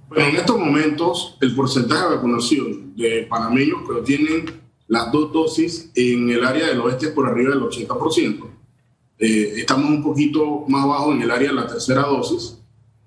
Bueno, 0.09 0.25
en 0.27 0.35
estos 0.35 0.59
momentos 0.59 1.37
el 1.41 1.55
porcentaje 1.55 2.03
de 2.03 2.15
vacunación 2.17 2.95
de 2.95 3.25
panameños 3.27 3.79
que 3.81 4.01
tienen 4.03 4.61
las 4.87 5.11
dos 5.11 5.33
dosis 5.33 5.89
en 5.95 6.29
el 6.29 6.45
área 6.45 6.67
del 6.67 6.81
oeste 6.81 7.07
es 7.07 7.11
por 7.13 7.27
arriba 7.27 7.49
del 7.49 7.61
80%. 7.61 8.45
Eh, 9.17 9.53
estamos 9.57 9.89
un 9.89 10.03
poquito 10.03 10.65
más 10.67 10.85
bajo 10.85 11.13
en 11.13 11.23
el 11.23 11.31
área 11.31 11.49
de 11.49 11.55
la 11.55 11.65
tercera 11.65 12.03
dosis. 12.03 12.59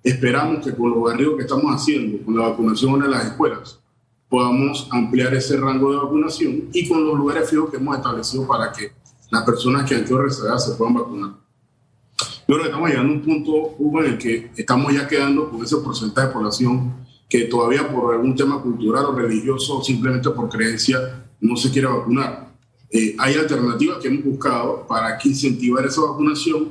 Esperamos 0.02 0.64
que 0.64 0.74
con 0.74 0.90
los 0.90 1.00
barrios 1.00 1.36
que 1.36 1.42
estamos 1.42 1.72
haciendo, 1.72 2.24
con 2.24 2.36
la 2.36 2.48
vacunación 2.48 3.04
en 3.04 3.10
las 3.12 3.24
escuelas, 3.26 3.78
podamos 4.28 4.88
ampliar 4.90 5.32
ese 5.32 5.56
rango 5.58 5.92
de 5.92 5.98
vacunación 5.98 6.70
y 6.72 6.88
con 6.88 7.04
los 7.04 7.16
lugares 7.16 7.48
fijos 7.48 7.70
que 7.70 7.76
hemos 7.76 7.96
establecido 7.96 8.48
para 8.48 8.72
que 8.72 8.90
las 9.34 9.44
personas 9.44 9.88
que 9.88 9.96
han 9.96 10.06
sido 10.06 10.22
rezagadas 10.22 10.66
se 10.66 10.72
puedan 10.74 10.94
vacunar. 10.94 11.30
Yo 12.46 12.56
creo 12.56 12.60
que 12.60 12.66
estamos 12.66 12.88
llegando 12.90 13.12
a 13.12 13.16
un 13.16 13.22
punto, 13.22 14.00
en 14.00 14.04
el 14.04 14.18
que 14.18 14.50
estamos 14.56 14.92
ya 14.92 15.08
quedando 15.08 15.50
con 15.50 15.62
ese 15.64 15.76
porcentaje 15.78 16.28
de 16.28 16.32
población 16.32 16.94
que 17.28 17.44
todavía 17.46 17.90
por 17.90 18.14
algún 18.14 18.36
tema 18.36 18.60
cultural 18.60 19.06
o 19.06 19.12
religioso 19.12 19.78
o 19.78 19.82
simplemente 19.82 20.30
por 20.30 20.48
creencia 20.48 21.24
no 21.40 21.56
se 21.56 21.70
quiere 21.70 21.88
vacunar. 21.88 22.52
eh, 22.90 23.16
hay 23.18 23.34
alternativas 23.34 23.98
que 23.98 24.08
hemos 24.08 24.24
buscado 24.24 24.86
para 24.86 25.18
que 25.18 25.30
incentivar 25.30 25.84
esa 25.84 26.02
vacunación, 26.02 26.68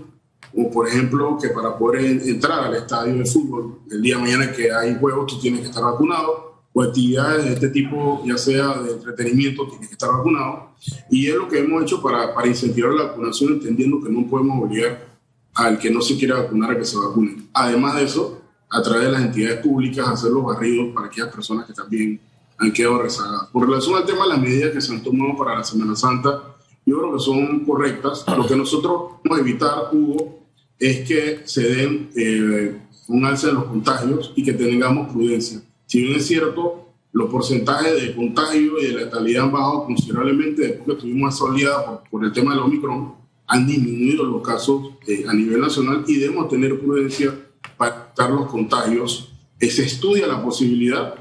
como 0.53 0.71
por 0.71 0.87
ejemplo 0.87 1.37
que 1.41 1.49
para 1.49 1.77
poder 1.77 2.05
entrar 2.05 2.63
al 2.63 2.75
estadio 2.75 3.15
de 3.15 3.25
fútbol 3.25 3.79
el 3.91 4.01
día 4.01 4.15
de 4.15 4.21
mañana 4.21 4.51
que 4.53 4.71
hay 4.71 4.95
juegos 4.97 5.27
tú 5.27 5.39
tienes 5.39 5.61
que 5.61 5.67
estar 5.67 5.83
vacunado, 5.83 6.52
o 6.73 6.81
actividades 6.81 7.45
de 7.45 7.53
este 7.53 7.69
tipo, 7.69 8.23
ya 8.25 8.37
sea 8.37 8.79
de 8.81 8.93
entretenimiento, 8.93 9.67
tienes 9.67 9.87
que 9.87 9.93
estar 9.93 10.11
vacunado. 10.11 10.71
Y 11.09 11.27
es 11.27 11.35
lo 11.35 11.47
que 11.47 11.59
hemos 11.59 11.83
hecho 11.83 12.01
para, 12.01 12.33
para 12.33 12.47
incentivar 12.47 12.91
la 12.93 13.03
vacunación, 13.03 13.53
entendiendo 13.53 14.01
que 14.01 14.09
no 14.09 14.25
podemos 14.27 14.63
obligar 14.63 15.13
al 15.53 15.77
que 15.77 15.91
no 15.91 16.01
se 16.01 16.17
quiera 16.17 16.39
vacunar 16.39 16.71
a 16.71 16.77
que 16.77 16.85
se 16.85 16.97
vacune. 16.97 17.43
Además 17.53 17.95
de 17.95 18.03
eso, 18.03 18.41
a 18.69 18.81
través 18.81 19.05
de 19.05 19.11
las 19.11 19.21
entidades 19.21 19.59
públicas, 19.59 20.07
hacer 20.07 20.31
los 20.31 20.43
barridos 20.43 20.93
para 20.95 21.07
aquellas 21.07 21.29
personas 21.29 21.67
que 21.67 21.73
también 21.73 22.19
han 22.57 22.71
quedado 22.71 23.03
rezagadas. 23.03 23.49
Con 23.49 23.67
relación 23.67 23.95
al 23.95 24.05
tema 24.05 24.23
de 24.23 24.29
las 24.29 24.39
medidas 24.39 24.71
que 24.71 24.81
se 24.81 24.93
han 24.93 25.03
tomado 25.03 25.37
para 25.37 25.57
la 25.57 25.63
Semana 25.63 25.95
Santa, 25.95 26.41
yo 26.85 26.97
creo 26.97 27.13
que 27.13 27.19
son 27.19 27.65
correctas. 27.65 28.25
Lo 28.35 28.47
que 28.47 28.55
nosotros 28.55 29.13
vamos 29.23 29.37
a 29.37 29.41
evitar, 29.41 29.89
Hugo, 29.91 30.39
es 30.79 31.07
que 31.07 31.41
se 31.45 31.61
den 31.61 32.09
eh, 32.15 32.81
un 33.07 33.25
alza 33.25 33.47
de 33.47 33.53
los 33.53 33.65
contagios 33.65 34.33
y 34.35 34.43
que 34.43 34.53
tengamos 34.53 35.11
prudencia. 35.13 35.61
Si 35.93 36.01
bien 36.01 36.15
es 36.15 36.25
cierto, 36.25 36.87
los 37.11 37.29
porcentajes 37.29 38.01
de 38.01 38.15
contagio 38.15 38.79
y 38.81 38.87
de 38.87 38.93
letalidad 38.93 39.43
han 39.43 39.51
bajado 39.51 39.85
considerablemente 39.85 40.63
después 40.63 40.97
que 40.97 41.01
tuvimos 41.03 41.35
esa 41.35 41.43
oleada 41.43 42.03
por, 42.09 42.25
el 42.25 42.33
tema 42.33 42.55
del 42.55 42.63
Omicron, 42.63 43.13
han 43.45 43.67
disminuido 43.67 44.23
los 44.23 44.41
casos 44.41 44.93
eh, 45.05 45.23
a 45.27 45.35
nivel 45.35 45.61
nacional 45.61 46.03
y 46.07 46.17
debemos 46.17 46.49
tener 46.49 46.79
prudencia 46.79 47.31
para 47.77 48.07
evitar 48.07 48.31
los 48.31 48.49
contagios. 48.49 49.35
Se 49.59 49.83
estudia 49.83 50.25
la 50.25 50.41
posibilidad 50.41 51.13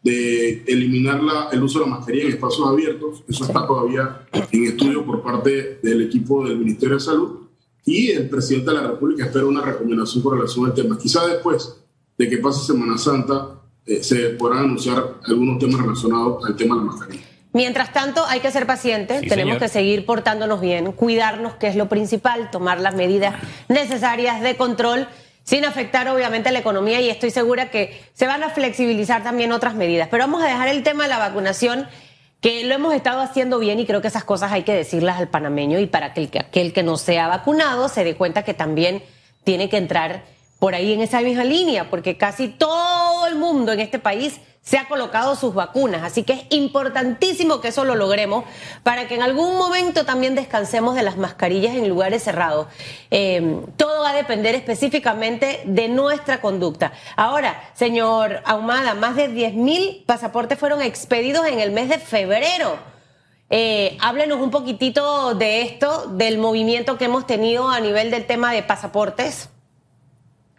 de 0.00 0.62
eliminar 0.64 1.20
la, 1.24 1.48
el 1.50 1.64
uso 1.64 1.80
de 1.80 1.86
la 1.86 1.96
mascarilla 1.96 2.26
en 2.26 2.30
espacios 2.34 2.68
abiertos. 2.68 3.24
Eso 3.26 3.44
está 3.44 3.66
todavía 3.66 4.28
en 4.52 4.64
estudio 4.64 5.04
por 5.04 5.24
parte 5.24 5.80
del 5.82 6.02
equipo 6.02 6.46
del 6.46 6.56
Ministerio 6.56 6.94
de 6.94 7.00
Salud. 7.00 7.48
Y 7.84 8.12
el 8.12 8.30
presidente 8.30 8.70
de 8.70 8.76
la 8.76 8.90
República 8.92 9.24
espera 9.24 9.46
una 9.46 9.62
recomendación 9.62 10.22
con 10.22 10.36
relación 10.36 10.66
al 10.66 10.74
tema. 10.74 10.96
Quizá 10.96 11.26
después 11.26 11.80
de 12.16 12.28
que 12.28 12.38
pase 12.38 12.64
Semana 12.64 12.96
Santa 12.96 13.56
eh, 13.90 14.04
se 14.04 14.30
podrán 14.30 14.64
anunciar 14.66 15.16
algunos 15.26 15.58
temas 15.58 15.80
relacionados 15.80 16.44
al 16.46 16.54
tema 16.54 16.76
de 16.76 16.80
la 16.80 16.86
mascarilla. 16.86 17.24
Mientras 17.52 17.92
tanto, 17.92 18.24
hay 18.26 18.38
que 18.38 18.52
ser 18.52 18.64
pacientes, 18.64 19.22
tenemos 19.22 19.58
que 19.58 19.66
seguir 19.68 20.06
portándonos 20.06 20.60
bien, 20.60 20.92
cuidarnos, 20.92 21.54
que 21.54 21.66
es 21.66 21.74
lo 21.74 21.88
principal, 21.88 22.52
tomar 22.52 22.78
las 22.80 22.94
medidas 22.94 23.34
necesarias 23.68 24.40
de 24.40 24.56
control 24.56 25.08
sin 25.42 25.64
afectar 25.64 26.06
obviamente 26.08 26.52
la 26.52 26.60
economía 26.60 27.00
y 27.00 27.10
estoy 27.10 27.32
segura 27.32 27.72
que 27.72 28.00
se 28.12 28.28
van 28.28 28.44
a 28.44 28.50
flexibilizar 28.50 29.24
también 29.24 29.50
otras 29.50 29.74
medidas. 29.74 30.06
Pero 30.08 30.22
vamos 30.22 30.44
a 30.44 30.46
dejar 30.46 30.68
el 30.68 30.84
tema 30.84 31.02
de 31.02 31.08
la 31.08 31.18
vacunación, 31.18 31.88
que 32.40 32.62
lo 32.62 32.74
hemos 32.74 32.94
estado 32.94 33.20
haciendo 33.20 33.58
bien 33.58 33.80
y 33.80 33.86
creo 33.86 34.00
que 34.00 34.06
esas 34.06 34.22
cosas 34.22 34.52
hay 34.52 34.62
que 34.62 34.72
decirlas 34.72 35.18
al 35.18 35.26
panameño 35.26 35.80
y 35.80 35.86
para 35.88 36.14
que 36.14 36.30
aquel 36.38 36.72
que 36.72 36.84
no 36.84 36.96
sea 36.96 37.26
vacunado 37.26 37.88
se 37.88 38.04
dé 38.04 38.14
cuenta 38.14 38.44
que 38.44 38.54
también 38.54 39.02
tiene 39.42 39.68
que 39.68 39.76
entrar 39.76 40.22
por 40.60 40.74
ahí 40.74 40.92
en 40.92 41.00
esa 41.00 41.20
misma 41.22 41.42
línea, 41.42 41.90
porque 41.90 42.16
casi 42.16 42.46
todo 42.46 43.26
el 43.26 43.34
mundo 43.34 43.72
en 43.72 43.80
este 43.80 43.98
país 43.98 44.40
se 44.62 44.76
ha 44.76 44.86
colocado 44.86 45.34
sus 45.36 45.54
vacunas. 45.54 46.02
Así 46.02 46.22
que 46.22 46.34
es 46.34 46.42
importantísimo 46.50 47.60
que 47.60 47.68
eso 47.68 47.84
lo 47.84 47.94
logremos 47.96 48.44
para 48.82 49.08
que 49.08 49.14
en 49.14 49.22
algún 49.22 49.56
momento 49.56 50.04
también 50.04 50.34
descansemos 50.34 50.94
de 50.94 51.02
las 51.02 51.16
mascarillas 51.16 51.74
en 51.74 51.88
lugares 51.88 52.22
cerrados. 52.22 52.66
Eh, 53.10 53.62
todo 53.78 54.02
va 54.02 54.10
a 54.10 54.14
depender 54.14 54.54
específicamente 54.54 55.62
de 55.64 55.88
nuestra 55.88 56.42
conducta. 56.42 56.92
Ahora, 57.16 57.70
señor 57.72 58.42
Ahumada, 58.44 58.94
más 58.94 59.16
de 59.16 59.30
10.000 59.30 60.04
pasaportes 60.04 60.58
fueron 60.58 60.82
expedidos 60.82 61.46
en 61.46 61.58
el 61.58 61.70
mes 61.70 61.88
de 61.88 61.98
febrero. 61.98 62.76
Eh, 63.48 63.96
háblenos 64.00 64.38
un 64.40 64.50
poquitito 64.50 65.34
de 65.34 65.62
esto, 65.62 66.06
del 66.12 66.36
movimiento 66.36 66.98
que 66.98 67.06
hemos 67.06 67.26
tenido 67.26 67.70
a 67.70 67.80
nivel 67.80 68.10
del 68.10 68.26
tema 68.26 68.52
de 68.52 68.62
pasaportes. 68.62 69.48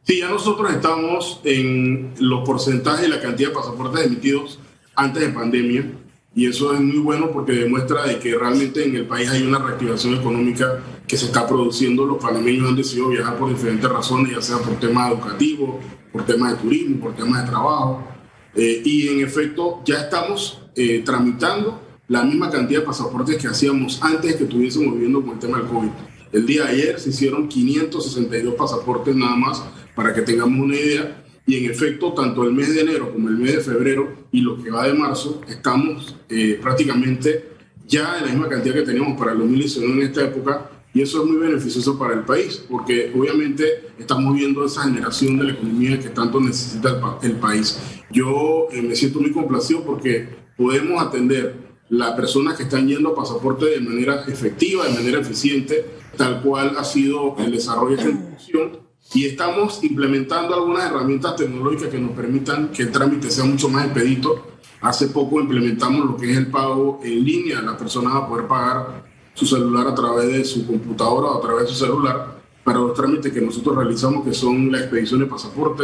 Sí, 0.03 0.20
ya 0.20 0.29
nosotros 0.29 0.72
estamos 0.72 1.41
en 1.43 2.13
los 2.20 2.43
porcentajes 2.46 3.08
y 3.08 3.10
la 3.10 3.22
cantidad 3.22 3.50
de 3.50 3.55
pasaportes 3.55 4.05
emitidos 4.05 4.60
antes 4.96 5.22
de 5.22 5.29
pandemia 5.29 5.86
y 6.34 6.48
eso 6.48 6.74
es 6.74 6.79
muy 6.79 7.00
bueno 7.00 7.29
porque 7.31 7.51
demuestra 7.51 8.05
de 8.05 8.17
que 8.17 8.36
realmente 8.36 8.86
en 8.86 8.96
el 8.96 9.05
país 9.05 9.29
hay 9.29 9.43
una 9.43 9.60
reactivación 9.60 10.15
económica 10.15 10.81
que 11.05 11.17
se 11.17 11.25
está 11.25 11.46
produciendo. 11.46 12.05
Los 12.05 12.24
panameños 12.24 12.70
han 12.70 12.75
decidido 12.77 13.10
viajar 13.10 13.38
por 13.38 13.50
diferentes 13.50 13.89
razones, 13.89 14.34
ya 14.34 14.41
sea 14.41 14.58
por 14.60 14.79
temas 14.79 15.12
educativos, 15.12 15.84
por 16.12 16.25
temas 16.25 16.53
de 16.53 16.58
turismo, 16.60 17.01
por 17.01 17.15
temas 17.15 17.43
de 17.43 17.50
trabajo. 17.50 18.08
Eh, 18.55 18.81
y 18.84 19.10
en 19.10 19.25
efecto 19.25 19.81
ya 19.84 20.01
estamos 20.01 20.62
eh, 20.75 21.01
tramitando 21.03 21.81
la 22.08 22.24
misma 22.24 22.50
cantidad 22.50 22.79
de 22.79 22.86
pasaportes 22.86 23.36
que 23.36 23.48
hacíamos 23.48 24.01
antes 24.01 24.36
que 24.38 24.43
estuviésemos 24.46 24.93
viviendo 24.93 25.22
con 25.22 25.31
el 25.31 25.39
tema 25.39 25.58
del 25.58 25.67
COVID. 25.67 25.89
El 26.31 26.46
día 26.46 26.63
de 26.63 26.70
ayer 26.70 27.00
se 27.00 27.10
hicieron 27.10 27.50
562 27.50 28.53
pasaportes 28.53 29.13
nada 29.13 29.36
más 29.36 29.62
para 29.95 30.13
que 30.13 30.21
tengamos 30.21 30.60
una 30.60 30.75
idea. 30.75 31.24
Y 31.45 31.57
en 31.57 31.71
efecto, 31.71 32.13
tanto 32.13 32.43
el 32.43 32.53
mes 32.53 32.74
de 32.74 32.81
enero 32.81 33.12
como 33.12 33.27
el 33.27 33.38
mes 33.38 33.57
de 33.57 33.62
febrero 33.62 34.27
y 34.31 34.41
lo 34.41 34.62
que 34.62 34.69
va 34.69 34.88
de 34.88 34.93
marzo, 34.93 35.41
estamos 35.48 36.15
eh, 36.29 36.60
prácticamente 36.62 37.51
ya 37.88 38.19
en 38.19 38.25
la 38.25 38.31
misma 38.31 38.48
cantidad 38.48 38.75
que 38.75 38.83
teníamos 38.83 39.17
para 39.17 39.33
el 39.33 39.39
2019 39.39 39.93
en 39.93 40.07
esta 40.07 40.24
época. 40.24 40.69
Y 40.93 41.01
eso 41.01 41.24
es 41.24 41.29
muy 41.29 41.38
beneficioso 41.38 41.98
para 41.98 42.13
el 42.13 42.21
país, 42.21 42.63
porque 42.69 43.13
obviamente 43.15 43.91
estamos 43.98 44.36
viendo 44.36 44.65
esa 44.65 44.83
generación 44.83 45.38
de 45.38 45.45
la 45.45 45.53
economía 45.53 45.98
que 46.00 46.10
tanto 46.10 46.39
necesita 46.41 47.17
el, 47.24 47.33
país. 47.33 47.79
Yo 48.12 48.67
eh, 48.71 48.81
me 48.81 48.93
siento 48.95 49.21
muy 49.21 49.31
complacido 49.31 49.83
porque 49.86 50.27
podemos 50.57 51.01
atender 51.01 51.55
las 51.88 52.12
personas 52.12 52.55
que 52.55 52.63
están 52.63 52.88
yendo 52.88 53.10
a 53.10 53.15
pasaporte 53.15 53.65
de 53.65 53.79
manera 53.79 54.25
efectiva, 54.25 54.86
de 54.86 54.93
manera 54.93 55.19
eficiente, 55.19 55.86
tal 56.17 56.41
cual 56.41 56.75
ha 56.77 56.83
sido 56.83 57.36
el 57.39 57.51
desarrollo 57.51 57.95
de 57.95 58.03
esta 58.03 58.10
institución 58.10 58.80
y 59.13 59.25
estamos 59.25 59.83
implementando 59.83 60.55
algunas 60.55 60.85
herramientas 60.85 61.35
tecnológicas 61.35 61.89
que 61.89 61.99
nos 61.99 62.11
permitan 62.11 62.69
que 62.69 62.83
el 62.83 62.91
trámite 62.91 63.29
sea 63.29 63.43
mucho 63.43 63.67
más 63.67 63.85
expedito. 63.85 64.47
Hace 64.81 65.07
poco 65.07 65.41
implementamos 65.41 66.05
lo 66.05 66.17
que 66.17 66.31
es 66.31 66.37
el 66.37 66.47
pago 66.47 66.99
en 67.03 67.23
línea. 67.23 67.61
Las 67.61 67.75
personas 67.75 68.13
van 68.13 68.23
a 68.23 68.27
poder 68.27 68.47
pagar 68.47 69.03
su 69.33 69.45
celular 69.45 69.87
a 69.87 69.95
través 69.95 70.27
de 70.27 70.45
su 70.45 70.65
computadora 70.65 71.27
o 71.27 71.37
a 71.39 71.41
través 71.41 71.63
de 71.63 71.69
su 71.69 71.85
celular 71.85 72.39
para 72.63 72.79
los 72.79 72.93
trámites 72.93 73.33
que 73.33 73.41
nosotros 73.41 73.75
realizamos, 73.75 74.23
que 74.23 74.33
son 74.33 74.71
la 74.71 74.79
expedición 74.79 75.19
de 75.19 75.25
pasaporte, 75.25 75.83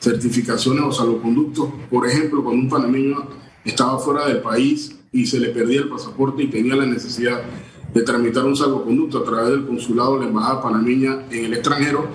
certificaciones 0.00 0.82
o 0.82 0.92
salvoconductos. 0.92 1.68
Por 1.90 2.06
ejemplo, 2.08 2.42
cuando 2.42 2.62
un 2.62 2.68
panameño 2.68 3.28
estaba 3.64 3.98
fuera 3.98 4.26
del 4.26 4.38
país 4.38 4.96
y 5.12 5.26
se 5.26 5.38
le 5.38 5.50
perdía 5.50 5.80
el 5.80 5.88
pasaporte 5.88 6.42
y 6.42 6.48
tenía 6.48 6.74
la 6.74 6.86
necesidad 6.86 7.42
de 7.92 8.02
tramitar 8.02 8.44
un 8.44 8.56
salvoconducto 8.56 9.18
a 9.18 9.24
través 9.24 9.50
del 9.50 9.66
consulado 9.66 10.14
de 10.14 10.22
la 10.22 10.26
Embajada 10.26 10.60
Panameña 10.60 11.26
en 11.30 11.44
el 11.44 11.54
extranjero, 11.54 12.08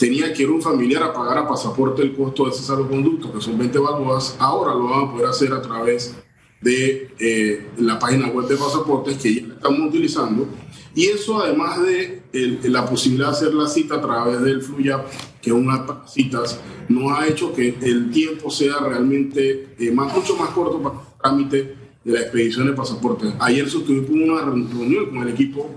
tenía 0.00 0.32
que 0.32 0.44
ir 0.44 0.50
un 0.50 0.62
familiar 0.62 1.02
a 1.02 1.12
pagar 1.12 1.36
a 1.36 1.46
pasaporte 1.46 2.00
el 2.00 2.16
costo 2.16 2.46
de 2.46 2.52
ese 2.52 2.62
salvoconducto, 2.62 3.30
que 3.34 3.40
son 3.42 3.58
20 3.58 3.78
balboas, 3.78 4.34
ahora 4.38 4.74
lo 4.74 4.84
van 4.84 5.04
a 5.04 5.12
poder 5.12 5.26
hacer 5.26 5.52
a 5.52 5.60
través 5.60 6.16
de 6.62 7.10
eh, 7.18 7.66
la 7.76 7.98
página 7.98 8.28
web 8.28 8.48
de 8.48 8.56
pasaportes 8.56 9.18
que 9.18 9.34
ya 9.34 9.42
estamos 9.52 9.88
utilizando. 9.88 10.48
Y 10.94 11.04
eso 11.04 11.42
además 11.42 11.82
de 11.82 12.22
la 12.62 12.86
posibilidad 12.86 13.28
de 13.28 13.32
hacer 13.32 13.54
la 13.54 13.68
cita 13.68 13.96
a 13.96 14.00
través 14.00 14.40
del 14.40 14.62
FLUYAP, 14.62 15.06
que 15.42 15.50
es 15.50 15.56
una 15.56 16.02
citas, 16.08 16.58
nos 16.88 17.12
ha 17.12 17.26
hecho 17.26 17.52
que 17.52 17.76
el 17.82 18.10
tiempo 18.10 18.50
sea 18.50 18.78
realmente 18.78 19.74
eh, 19.78 19.90
más, 19.92 20.14
mucho 20.16 20.34
más 20.36 20.48
corto 20.50 20.80
para 20.82 20.94
el 20.94 21.20
trámite 21.20 21.76
de 22.04 22.12
la 22.12 22.20
expedición 22.22 22.66
de 22.66 22.72
pasaportes. 22.72 23.34
Ayer 23.38 23.68
sostuvimos 23.68 24.10
una 24.10 24.40
reunión 24.40 25.10
con 25.10 25.18
el 25.18 25.28
equipo 25.28 25.70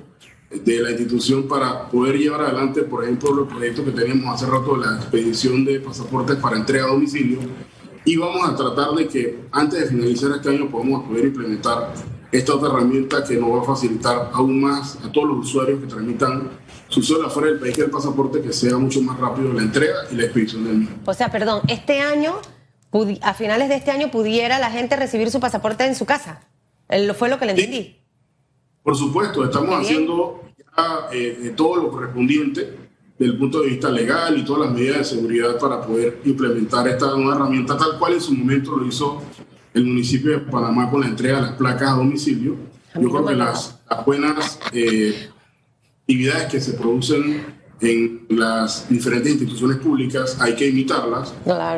de 0.63 0.79
la 0.81 0.91
institución 0.91 1.48
para 1.48 1.89
poder 1.89 2.17
llevar 2.17 2.41
adelante, 2.41 2.83
por 2.83 3.03
ejemplo, 3.03 3.33
los 3.33 3.48
proyectos 3.48 3.86
que 3.86 3.91
teníamos 3.91 4.33
hace 4.33 4.50
rato 4.50 4.77
de 4.77 4.86
la 4.86 4.95
expedición 4.98 5.65
de 5.65 5.79
pasaportes 5.79 6.36
para 6.38 6.57
entrega 6.57 6.86
a 6.86 6.88
domicilio. 6.89 7.39
Y 8.05 8.17
vamos 8.17 8.48
a 8.48 8.55
tratar 8.55 8.91
de 8.91 9.07
que 9.07 9.39
antes 9.51 9.79
de 9.79 9.88
finalizar 9.88 10.31
este 10.31 10.50
año 10.50 10.69
podamos 10.69 11.07
poder 11.07 11.25
implementar 11.25 11.93
esta 12.31 12.55
otra 12.55 12.69
herramienta 12.69 13.24
que 13.24 13.36
nos 13.36 13.51
va 13.51 13.62
a 13.62 13.65
facilitar 13.65 14.31
aún 14.33 14.60
más 14.60 14.98
a 15.03 15.12
todos 15.12 15.27
los 15.27 15.45
usuarios 15.45 15.79
que 15.79 15.88
tramitan 15.88 16.50
su 16.88 17.01
suelo 17.01 17.27
afuera 17.27 17.50
del 17.50 17.60
país 17.60 17.75
que 17.75 17.83
el 17.83 17.91
pasaporte 17.91 18.41
que 18.41 18.51
sea 18.51 18.77
mucho 18.77 19.01
más 19.01 19.19
rápido 19.19 19.53
la 19.53 19.62
entrega 19.62 19.95
y 20.12 20.15
la 20.15 20.24
expedición 20.24 20.65
del 20.65 20.77
mismo. 20.77 20.95
O 21.05 21.13
sea, 21.13 21.31
perdón, 21.31 21.62
este 21.67 22.00
año, 22.00 22.36
a 23.22 23.33
finales 23.33 23.69
de 23.69 23.75
este 23.75 23.91
año, 23.91 24.12
pudiera 24.12 24.60
la 24.60 24.69
gente 24.69 24.95
recibir 24.95 25.31
su 25.31 25.39
pasaporte 25.39 25.86
en 25.86 25.95
su 25.95 26.05
casa. 26.05 26.41
Fue 27.15 27.29
lo 27.29 27.39
que 27.39 27.45
le 27.45 27.51
entendí. 27.53 28.02
Por 28.83 28.95
supuesto, 28.95 29.43
estamos 29.43 29.79
haciendo 29.79 30.43
ya 30.57 31.07
eh, 31.13 31.53
todo 31.55 31.77
lo 31.77 31.89
correspondiente 31.89 32.83
desde 33.17 33.33
el 33.33 33.37
punto 33.37 33.61
de 33.61 33.69
vista 33.69 33.89
legal 33.89 34.37
y 34.37 34.43
todas 34.43 34.67
las 34.67 34.73
medidas 34.73 34.97
de 34.97 35.03
seguridad 35.05 35.57
para 35.57 35.81
poder 35.81 36.19
implementar 36.25 36.87
esta 36.87 37.15
nueva 37.15 37.35
herramienta, 37.35 37.77
tal 37.77 37.97
cual 37.97 38.13
en 38.13 38.21
su 38.21 38.33
momento 38.33 38.75
lo 38.75 38.85
hizo 38.85 39.21
el 39.73 39.85
municipio 39.85 40.31
de 40.31 40.39
Panamá 40.39 40.89
con 40.89 41.01
la 41.01 41.07
entrega 41.07 41.37
de 41.37 41.41
las 41.43 41.51
placas 41.53 41.91
a 41.91 41.95
domicilio. 41.95 42.57
Yo 42.99 43.09
creo 43.09 43.25
que 43.25 43.35
las, 43.35 43.79
buenas 44.05 44.59
eh, 44.71 45.29
actividades 46.01 46.51
que 46.51 46.59
se 46.59 46.73
producen 46.73 47.43
en 47.79 48.25
las 48.29 48.89
diferentes 48.89 49.31
instituciones 49.31 49.77
públicas 49.77 50.37
hay 50.39 50.55
que 50.55 50.67
imitarlas. 50.67 51.33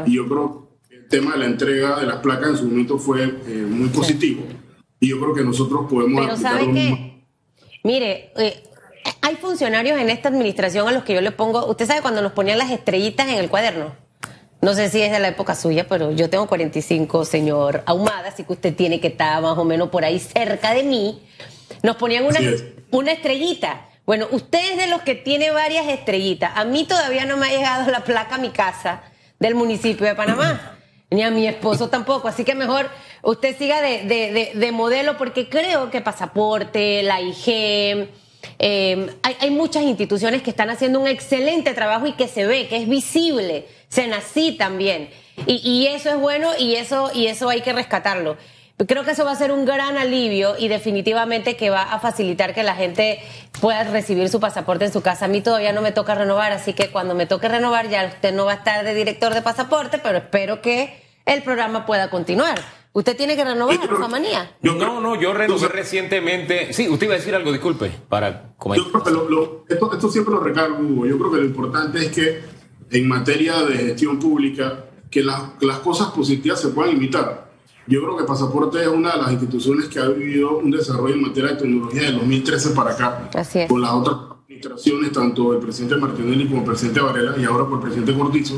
Y 0.06 0.16
yo 0.16 0.28
creo 0.28 0.70
que 0.88 0.96
el 0.96 1.08
tema 1.08 1.34
de 1.34 1.40
la 1.40 1.46
entrega 1.46 2.00
de 2.00 2.06
las 2.06 2.18
placas 2.18 2.50
en 2.50 2.58
su 2.58 2.66
momento 2.66 2.98
fue 2.98 3.24
eh, 3.24 3.68
muy 3.70 3.90
positivo. 3.90 4.44
Y 5.00 5.10
yo 5.10 5.20
creo 5.20 5.34
que 5.34 5.44
nosotros 5.44 5.86
podemos 5.90 6.26
Pero 6.26 6.38
¿sabe 6.38 6.72
qué? 6.72 7.24
Mire, 7.84 8.32
eh, 8.38 8.64
hay 9.22 9.36
funcionarios 9.36 10.00
en 10.00 10.10
esta 10.10 10.30
administración 10.30 10.88
a 10.88 10.92
los 10.92 11.04
que 11.04 11.14
yo 11.14 11.22
le 11.22 11.32
pongo, 11.32 11.66
usted 11.68 11.86
sabe 11.86 12.02
cuando 12.02 12.22
nos 12.22 12.32
ponían 12.32 12.58
las 12.58 12.72
estrellitas 12.72 13.28
en 13.28 13.36
el 13.36 13.50
cuaderno. 13.50 13.94
No 14.62 14.74
sé 14.74 14.90
si 14.90 15.02
es 15.02 15.12
de 15.12 15.20
la 15.20 15.28
época 15.28 15.54
suya, 15.54 15.88
pero 15.88 16.12
yo 16.12 16.30
tengo 16.30 16.48
45, 16.48 17.26
señor 17.26 17.84
Ahumada, 17.86 18.30
así 18.30 18.44
que 18.44 18.54
usted 18.54 18.76
tiene 18.76 19.00
que 19.00 19.10
estar 19.10 19.40
más 19.42 19.58
o 19.58 19.64
menos 19.64 19.90
por 19.90 20.04
ahí 20.04 20.20
cerca 20.20 20.74
de 20.74 20.84
mí. 20.84 21.22
Nos 21.84 21.98
ponían 21.98 22.26
una, 22.26 22.40
una 22.90 23.12
estrellita. 23.12 23.90
Bueno, 24.06 24.28
usted 24.32 24.72
es 24.72 24.78
de 24.78 24.88
los 24.88 25.02
que 25.02 25.14
tiene 25.14 25.52
varias 25.52 25.88
estrellitas. 25.88 26.52
A 26.56 26.66
mí 26.66 26.86
todavía 26.86 27.26
no 27.26 27.38
me 27.38 27.48
ha 27.48 27.50
llegado 27.52 27.92
la 27.92 28.04
placa 28.04 28.36
a 28.36 28.38
mi 28.40 28.50
casa 28.50 29.04
del 29.40 29.54
municipio 29.54 30.08
de 30.08 30.16
Panamá. 30.16 30.78
Ni 31.12 31.22
a 31.22 31.30
mi 31.30 31.48
esposo 31.48 31.90
tampoco. 31.90 32.28
Así 32.28 32.44
que 32.44 32.56
mejor 32.56 32.90
usted 33.26 33.58
siga 33.58 33.82
de, 33.82 34.52
de 34.56 34.72
modelo 34.72 35.18
porque 35.18 35.50
creo 35.50 35.92
que 35.92 36.00
pasaporte, 36.02 37.04
la 37.04 37.22
IG, 37.22 38.08
eh, 38.60 39.16
hay, 39.24 39.50
muchas 39.52 39.84
instituciones 39.84 40.42
que 40.42 40.50
están 40.50 40.70
haciendo 40.70 41.00
un 41.00 41.08
excelente 41.08 41.74
trabajo 41.74 42.08
y 42.08 42.14
que 42.14 42.28
se 42.28 42.46
ve, 42.46 42.68
que 42.68 42.78
es 42.78 42.88
visible. 42.88 43.68
se 43.90 44.08
nací 44.08 44.54
también. 44.54 45.10
Y, 45.46 45.88
eso 45.88 46.10
es 46.10 46.18
bueno 46.18 46.52
y 46.58 46.76
eso, 46.76 47.12
y 47.14 47.28
eso 47.28 47.50
hay 47.50 47.62
que 47.62 47.74
rescatarlo. 47.74 48.38
Creo 48.88 49.04
que 49.06 49.12
eso 49.12 49.24
va 49.24 49.32
a 49.32 49.36
ser 49.36 49.52
un 49.52 49.66
gran 49.66 49.98
alivio 49.98 50.56
y 50.58 50.68
definitivamente 50.68 51.56
que 51.56 51.70
va 51.70 51.84
a 51.84 52.00
facilitar 52.00 52.54
que 52.54 52.64
la 52.64 52.76
gente 52.76 53.20
pueda 53.62 53.84
recibir 53.86 54.28
su 54.30 54.40
pasaporte 54.40 54.86
en 54.86 54.94
su 54.94 55.02
casa. 55.02 55.26
A 55.26 55.28
mí 55.30 55.42
todavía 55.42 55.72
no 55.72 55.82
me 55.82 55.94
toca 55.94 56.16
renovar, 56.16 56.52
así 56.52 56.74
que 56.74 56.90
cuando 56.90 57.16
me 57.16 57.26
toque 57.26 57.48
renovar 57.48 57.90
ya 57.90 58.06
usted 58.06 58.34
no 58.34 58.46
va 58.46 58.54
a 58.54 58.56
estar 58.56 58.84
de 58.84 58.94
director 58.94 59.34
de 59.34 59.42
pasaporte, 59.42 59.98
pero 59.98 60.18
espero 60.18 60.62
que 60.62 61.02
el 61.26 61.42
programa 61.44 61.86
pueda 61.86 62.10
continuar. 62.10 62.60
¿Usted 62.96 63.18
tiene 63.18 63.36
que 63.36 63.44
renovar, 63.44 63.78
manía? 64.10 64.56
no, 64.62 65.02
no, 65.02 65.20
yo 65.20 65.34
renové 65.34 65.68
recientemente. 65.68 66.72
Sí, 66.72 66.88
usted 66.88 67.08
iba 67.08 67.16
a 67.16 67.18
decir 67.18 67.36
algo, 67.36 67.52
disculpe, 67.52 67.92
para 68.08 68.56
comentar. 68.56 68.90
Yo 68.90 69.02
creo 69.28 69.66
que 69.68 69.74
esto, 69.74 70.10
siempre 70.10 70.34
lo 70.34 70.40
recargo, 70.40 70.78
Hugo. 70.78 71.06
Yo 71.06 71.18
creo 71.18 71.32
que 71.32 71.38
lo 71.40 71.44
importante 71.44 72.06
es 72.06 72.12
que 72.14 72.40
en 72.92 73.06
materia 73.06 73.64
de 73.64 73.76
gestión 73.80 74.18
pública, 74.18 74.86
que 75.12 75.26
las 75.26 75.80
cosas 75.84 76.12
positivas 76.12 76.62
se 76.62 76.70
puedan 76.70 76.96
imitar. 76.96 77.52
Yo 77.86 78.02
creo 78.02 78.16
que 78.16 78.24
Pasaporte 78.24 78.82
es 78.82 78.88
una 78.88 79.12
de 79.12 79.18
las 79.24 79.32
instituciones 79.34 79.90
que 79.90 80.00
ha 80.00 80.08
vivido 80.08 80.58
un 80.60 80.72
desarrollo 80.72 81.16
en 81.16 81.22
materia 81.24 81.50
de 81.52 81.58
tecnología 81.58 82.04
de 82.04 82.14
2013 82.14 82.70
para 82.70 82.92
acá. 82.92 83.30
Con 83.68 83.82
las 83.82 83.92
otras 83.92 84.16
administraciones, 84.46 85.12
tanto 85.12 85.52
el 85.52 85.60
presidente 85.60 85.98
Martinelli 85.98 86.48
como 86.48 86.62
el 86.62 86.68
presidente 86.68 87.02
Varela 87.02 87.36
y 87.38 87.44
ahora 87.44 87.66
por 87.66 87.80
el 87.80 87.82
presidente 87.82 88.16
Cortizo, 88.18 88.58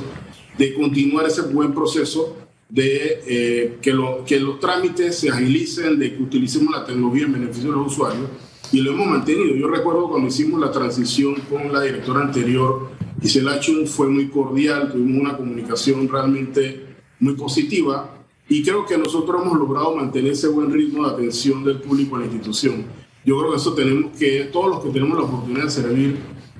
de 0.60 0.75
continuar 0.75 1.25
ese 1.25 1.41
buen 1.41 1.74
proceso 1.74 2.46
de 2.69 3.21
eh, 3.27 3.77
que, 3.81 3.93
lo, 3.93 4.24
que 4.25 4.39
los 4.39 4.59
trámites 4.59 5.19
se 5.19 5.29
agilicen, 5.29 5.97
de 6.00 6.15
que 6.15 6.21
utilicemos 6.21 6.74
la 6.74 6.86
tecnología 6.86 7.25
en 7.25 7.33
beneficio 7.33 7.71
de 7.71 7.77
los 7.77 7.93
usuarios 7.93 8.29
y 8.71 8.81
lo 8.81 8.91
hemos 8.91 9.07
mantenido. 9.07 9.55
Yo 9.55 9.67
recuerdo 9.67 10.09
cuando 10.09 10.27
hicimos 10.27 10.59
la 10.59 10.71
transición 10.71 11.36
con 11.50 11.71
la 11.71 11.81
directora 11.81 12.21
anterior, 12.21 12.89
Isela 13.21 13.59
Chun, 13.59 13.88
fue 13.88 14.07
muy 14.07 14.27
cordial, 14.27 14.91
tuvimos 14.91 15.21
una 15.21 15.38
comunicación 15.38 16.07
realmente 16.09 16.86
muy 17.19 17.33
positiva 17.33 18.13
y 18.50 18.63
creo 18.63 18.86
que 18.86 18.97
nosotros 18.97 19.41
hemos 19.41 19.57
logrado 19.57 19.95
mantener 19.95 20.33
ese 20.33 20.47
buen 20.47 20.71
ritmo 20.71 21.07
de 21.07 21.13
atención 21.13 21.63
del 21.63 21.79
público 21.79 22.15
a 22.15 22.19
la 22.19 22.25
institución. 22.25 22.86
Yo 23.25 23.38
creo 23.39 23.51
que 23.51 23.57
eso 23.57 23.74
tenemos 23.74 24.17
que, 24.17 24.50
todos 24.53 24.67
los 24.67 24.83
que 24.83 24.89
tenemos 24.89 25.17
la 25.17 25.25
oportunidad 25.25 25.65
de 25.65 25.71
servir 25.71 26.17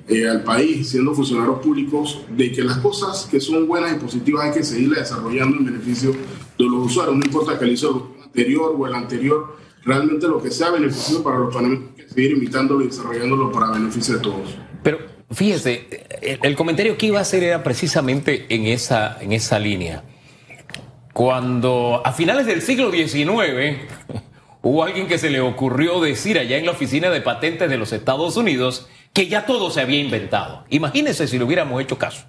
eh, 0.08 0.26
al 0.26 0.42
país, 0.42 0.88
siendo 0.88 1.14
funcionarios 1.14 1.58
públicos, 1.58 2.22
de 2.34 2.50
que 2.50 2.62
las 2.62 2.78
cosas 2.78 3.28
que 3.30 3.40
son 3.40 3.68
buenas 3.68 3.92
y 3.92 3.96
positivas 3.96 4.46
hay 4.46 4.52
que 4.52 4.64
seguirlas 4.64 5.00
desarrollando 5.00 5.58
en 5.58 5.66
beneficio 5.66 6.12
de 6.12 6.64
los 6.64 6.86
usuarios, 6.86 7.16
no 7.16 7.24
importa 7.26 7.58
que 7.58 7.66
el 7.66 7.72
hizo 7.72 8.14
el 8.16 8.22
anterior 8.22 8.74
o 8.78 8.86
el 8.86 8.94
anterior, 8.94 9.56
realmente 9.84 10.26
lo 10.26 10.42
que 10.42 10.50
sea 10.50 10.70
beneficioso 10.70 11.22
para 11.22 11.38
los 11.38 11.54
panameños 11.54 11.90
hay 11.90 12.04
que 12.04 12.08
seguir 12.08 12.32
imitándolo 12.32 12.82
y 12.82 12.86
desarrollándolo 12.86 13.52
para 13.52 13.70
beneficio 13.70 14.14
de 14.14 14.20
todos. 14.20 14.56
Pero 14.82 14.98
fíjese, 15.30 16.06
el, 16.42 16.56
comentario 16.56 16.96
que 16.96 17.06
iba 17.06 17.18
a 17.18 17.22
hacer 17.22 17.42
era 17.42 17.62
precisamente 17.62 18.46
en 18.48 18.66
esa, 18.66 19.18
en 19.20 19.32
esa 19.32 19.58
línea. 19.58 20.04
Cuando 21.12 22.00
a 22.04 22.12
finales 22.12 22.46
del 22.46 22.62
siglo 22.62 22.90
XIX 22.90 23.78
hubo 24.62 24.84
alguien 24.84 25.06
que 25.06 25.18
se 25.18 25.28
le 25.30 25.40
ocurrió 25.40 26.00
decir 26.00 26.38
allá 26.38 26.56
en 26.56 26.64
la 26.64 26.72
oficina 26.72 27.10
de 27.10 27.20
patentes 27.20 27.68
de 27.68 27.76
los 27.76 27.92
Estados 27.92 28.36
Unidos, 28.36 28.88
que 29.12 29.26
ya 29.26 29.46
todo 29.46 29.70
se 29.70 29.80
había 29.80 30.00
inventado. 30.00 30.64
Imagínense 30.70 31.26
si 31.26 31.38
le 31.38 31.44
hubiéramos 31.44 31.80
hecho 31.80 31.98
caso. 31.98 32.24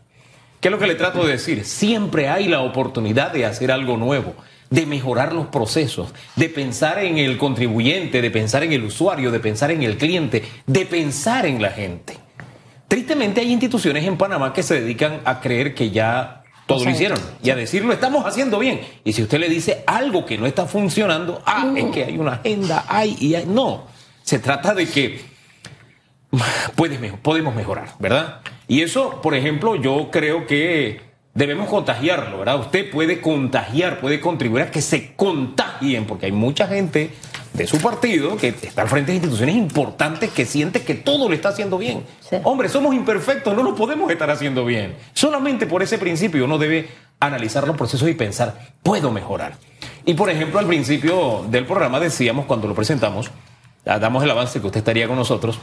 ¿Qué 0.59 0.67
es 0.67 0.71
lo 0.71 0.79
que 0.79 0.87
le 0.87 0.95
trato 0.95 1.23
de 1.23 1.33
decir? 1.33 1.63
Siempre 1.63 2.27
hay 2.27 2.47
la 2.47 2.61
oportunidad 2.61 3.31
de 3.31 3.45
hacer 3.45 3.71
algo 3.71 3.95
nuevo, 3.95 4.35
de 4.69 4.85
mejorar 4.85 5.33
los 5.33 5.47
procesos, 5.47 6.13
de 6.35 6.49
pensar 6.49 6.99
en 6.99 7.17
el 7.17 7.37
contribuyente, 7.37 8.21
de 8.21 8.31
pensar 8.31 8.63
en 8.63 8.73
el 8.73 8.83
usuario, 8.83 9.31
de 9.31 9.39
pensar 9.39 9.71
en 9.71 9.83
el 9.83 9.97
cliente, 9.97 10.43
de 10.65 10.85
pensar 10.85 11.45
en 11.45 11.61
la 11.61 11.71
gente. 11.71 12.17
Tristemente 12.89 13.41
hay 13.41 13.51
instituciones 13.53 14.03
en 14.05 14.17
Panamá 14.17 14.51
que 14.51 14.63
se 14.63 14.81
dedican 14.81 15.21
a 15.23 15.39
creer 15.39 15.73
que 15.73 15.91
ya 15.91 16.43
todo 16.65 16.83
lo 16.83 16.91
hicieron 16.91 17.19
y 17.41 17.49
a 17.49 17.55
decir 17.55 17.85
lo 17.85 17.93
estamos 17.93 18.25
haciendo 18.25 18.59
bien. 18.59 18.81
Y 19.03 19.13
si 19.13 19.23
usted 19.23 19.39
le 19.39 19.47
dice 19.47 19.83
algo 19.87 20.25
que 20.25 20.37
no 20.37 20.45
está 20.45 20.65
funcionando, 20.65 21.41
ah, 21.45 21.71
es 21.75 21.85
que 21.85 22.03
hay 22.03 22.17
una 22.17 22.33
agenda, 22.33 22.85
hay 22.87 23.15
y 23.19 23.35
hay. 23.35 23.45
No, 23.45 23.85
se 24.23 24.39
trata 24.39 24.73
de 24.73 24.87
que 24.87 25.28
podemos 27.23 27.55
mejorar, 27.55 27.93
¿verdad? 27.99 28.41
Y 28.67 28.81
eso, 28.81 29.21
por 29.21 29.35
ejemplo, 29.35 29.75
yo 29.75 30.09
creo 30.11 30.45
que 30.45 31.01
debemos 31.33 31.69
contagiarlo, 31.69 32.39
¿verdad? 32.39 32.59
Usted 32.59 32.91
puede 32.91 33.21
contagiar, 33.21 33.99
puede 33.99 34.19
contribuir 34.19 34.63
a 34.63 34.71
que 34.71 34.81
se 34.81 35.13
contagien, 35.15 36.05
porque 36.05 36.27
hay 36.27 36.31
mucha 36.31 36.67
gente 36.67 37.11
de 37.53 37.65
su 37.65 37.79
partido 37.79 38.37
que 38.37 38.49
está 38.49 38.83
al 38.83 38.89
frente 38.89 39.11
de 39.11 39.17
instituciones 39.17 39.55
importantes 39.55 40.29
que 40.31 40.45
siente 40.45 40.81
que 40.81 40.93
todo 40.93 41.27
lo 41.27 41.35
está 41.35 41.49
haciendo 41.49 41.77
bien. 41.77 42.03
Hombre, 42.43 42.69
somos 42.69 42.93
imperfectos, 42.93 43.55
no 43.55 43.63
lo 43.63 43.75
podemos 43.75 44.11
estar 44.11 44.29
haciendo 44.29 44.65
bien. 44.65 44.95
Solamente 45.13 45.65
por 45.65 45.81
ese 45.81 45.97
principio 45.97 46.45
uno 46.45 46.57
debe 46.57 46.89
analizar 47.19 47.67
los 47.67 47.75
procesos 47.75 48.07
y 48.07 48.13
pensar, 48.13 48.73
puedo 48.83 49.11
mejorar. 49.11 49.57
Y 50.05 50.13
por 50.13 50.29
ejemplo, 50.29 50.59
al 50.59 50.67
principio 50.67 51.45
del 51.49 51.65
programa 51.65 51.99
decíamos, 51.99 52.45
cuando 52.45 52.67
lo 52.67 52.75
presentamos, 52.75 53.31
damos 53.83 54.23
el 54.23 54.31
avance 54.31 54.59
que 54.61 54.67
usted 54.67 54.79
estaría 54.79 55.07
con 55.07 55.17
nosotros, 55.17 55.59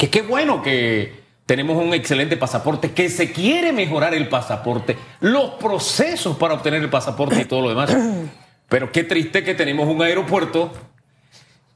que 0.00 0.08
qué 0.08 0.22
bueno 0.22 0.62
que 0.62 1.12
tenemos 1.44 1.76
un 1.76 1.92
excelente 1.92 2.38
pasaporte, 2.38 2.92
que 2.92 3.10
se 3.10 3.32
quiere 3.32 3.70
mejorar 3.70 4.14
el 4.14 4.28
pasaporte, 4.28 4.96
los 5.20 5.50
procesos 5.60 6.38
para 6.38 6.54
obtener 6.54 6.82
el 6.82 6.88
pasaporte 6.88 7.42
y 7.42 7.44
todo 7.44 7.60
lo 7.60 7.68
demás. 7.68 7.94
Pero 8.70 8.90
qué 8.92 9.04
triste 9.04 9.44
que 9.44 9.54
tenemos 9.54 9.86
un 9.86 10.00
aeropuerto 10.00 10.72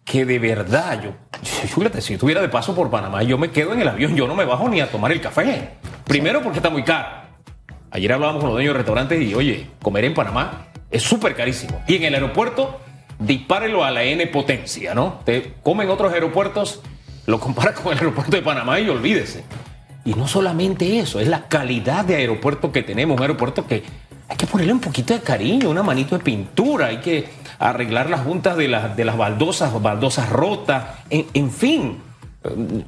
que 0.07 0.25
de 0.25 0.39
verdad, 0.39 1.03
yo, 1.03 1.11
fíjate, 1.43 2.01
si 2.01 2.15
estuviera 2.15 2.41
de 2.41 2.49
paso 2.49 2.75
por 2.75 2.91
Panamá, 2.91 3.23
yo 3.25 3.37
me 3.37 3.51
quedo 3.51 3.75
en 3.75 3.83
el 3.83 3.89
avión, 3.89 4.17
yo 4.17 4.27
no 4.27 4.35
me 4.35 4.47
bajo 4.47 4.71
ni 4.71 4.81
a 4.81 4.91
tomar 4.91 5.13
el 5.13 5.21
café. 5.21 5.73
Primero 6.07 6.41
porque 6.43 6.61
está 6.61 6.71
muy 6.71 6.83
caro. 6.83 7.27
Ayer 7.91 8.11
hablábamos 8.11 8.41
con 8.41 8.49
los 8.49 8.57
dueños 8.57 8.73
de 8.73 8.79
restaurantes 8.79 9.21
y, 9.21 9.35
oye, 9.35 9.67
comer 9.83 10.07
en 10.07 10.15
Panamá 10.15 10.69
es 10.91 11.03
súper 11.03 11.37
carísimo. 11.37 11.83
Y 11.87 11.97
en 11.97 12.05
el 12.05 12.15
aeropuerto, 12.15 12.81
dispárelo 13.19 13.85
a 13.85 13.91
la 13.91 14.03
N 14.03 14.27
potencia, 14.29 14.95
¿no? 14.95 15.21
Te 15.27 15.57
comen 15.63 15.91
otros 15.91 16.11
aeropuertos 16.15 16.81
lo 17.27 17.41
compara 17.41 17.75
con 17.75 17.93
el 17.93 17.99
aeropuerto 17.99 18.37
de 18.37 18.43
Panamá 18.43 18.81
y 18.81 18.89
olvídese. 18.89 19.45
Y 20.05 20.15
no 20.15 20.29
solamente 20.29 20.99
eso, 20.99 21.21
es 21.21 21.29
la 21.29 21.49
calidad 21.49 22.05
de 22.05 22.17
aeropuerto 22.17 22.71
que 22.71 22.83
tenemos, 22.83 23.17
un 23.17 23.23
aeropuerto 23.23 23.67
que 23.67 23.83
hay 24.29 24.37
que 24.37 24.47
ponerle 24.47 24.73
un 24.73 24.81
poquito 24.81 25.15
de 25.15 25.21
cariño, 25.21 25.71
una 25.71 25.83
manito 25.83 26.17
de 26.17 26.25
pintura, 26.25 26.87
hay 26.87 26.99
que 26.99 27.29
arreglar 27.59 28.11
las 28.11 28.21
juntas 28.21 28.57
de, 28.57 28.69
de 28.69 29.05
las 29.05 29.17
baldosas, 29.17 29.81
baldosas 29.81 30.29
rotas, 30.29 30.85
en, 31.11 31.51
fin, 31.51 31.99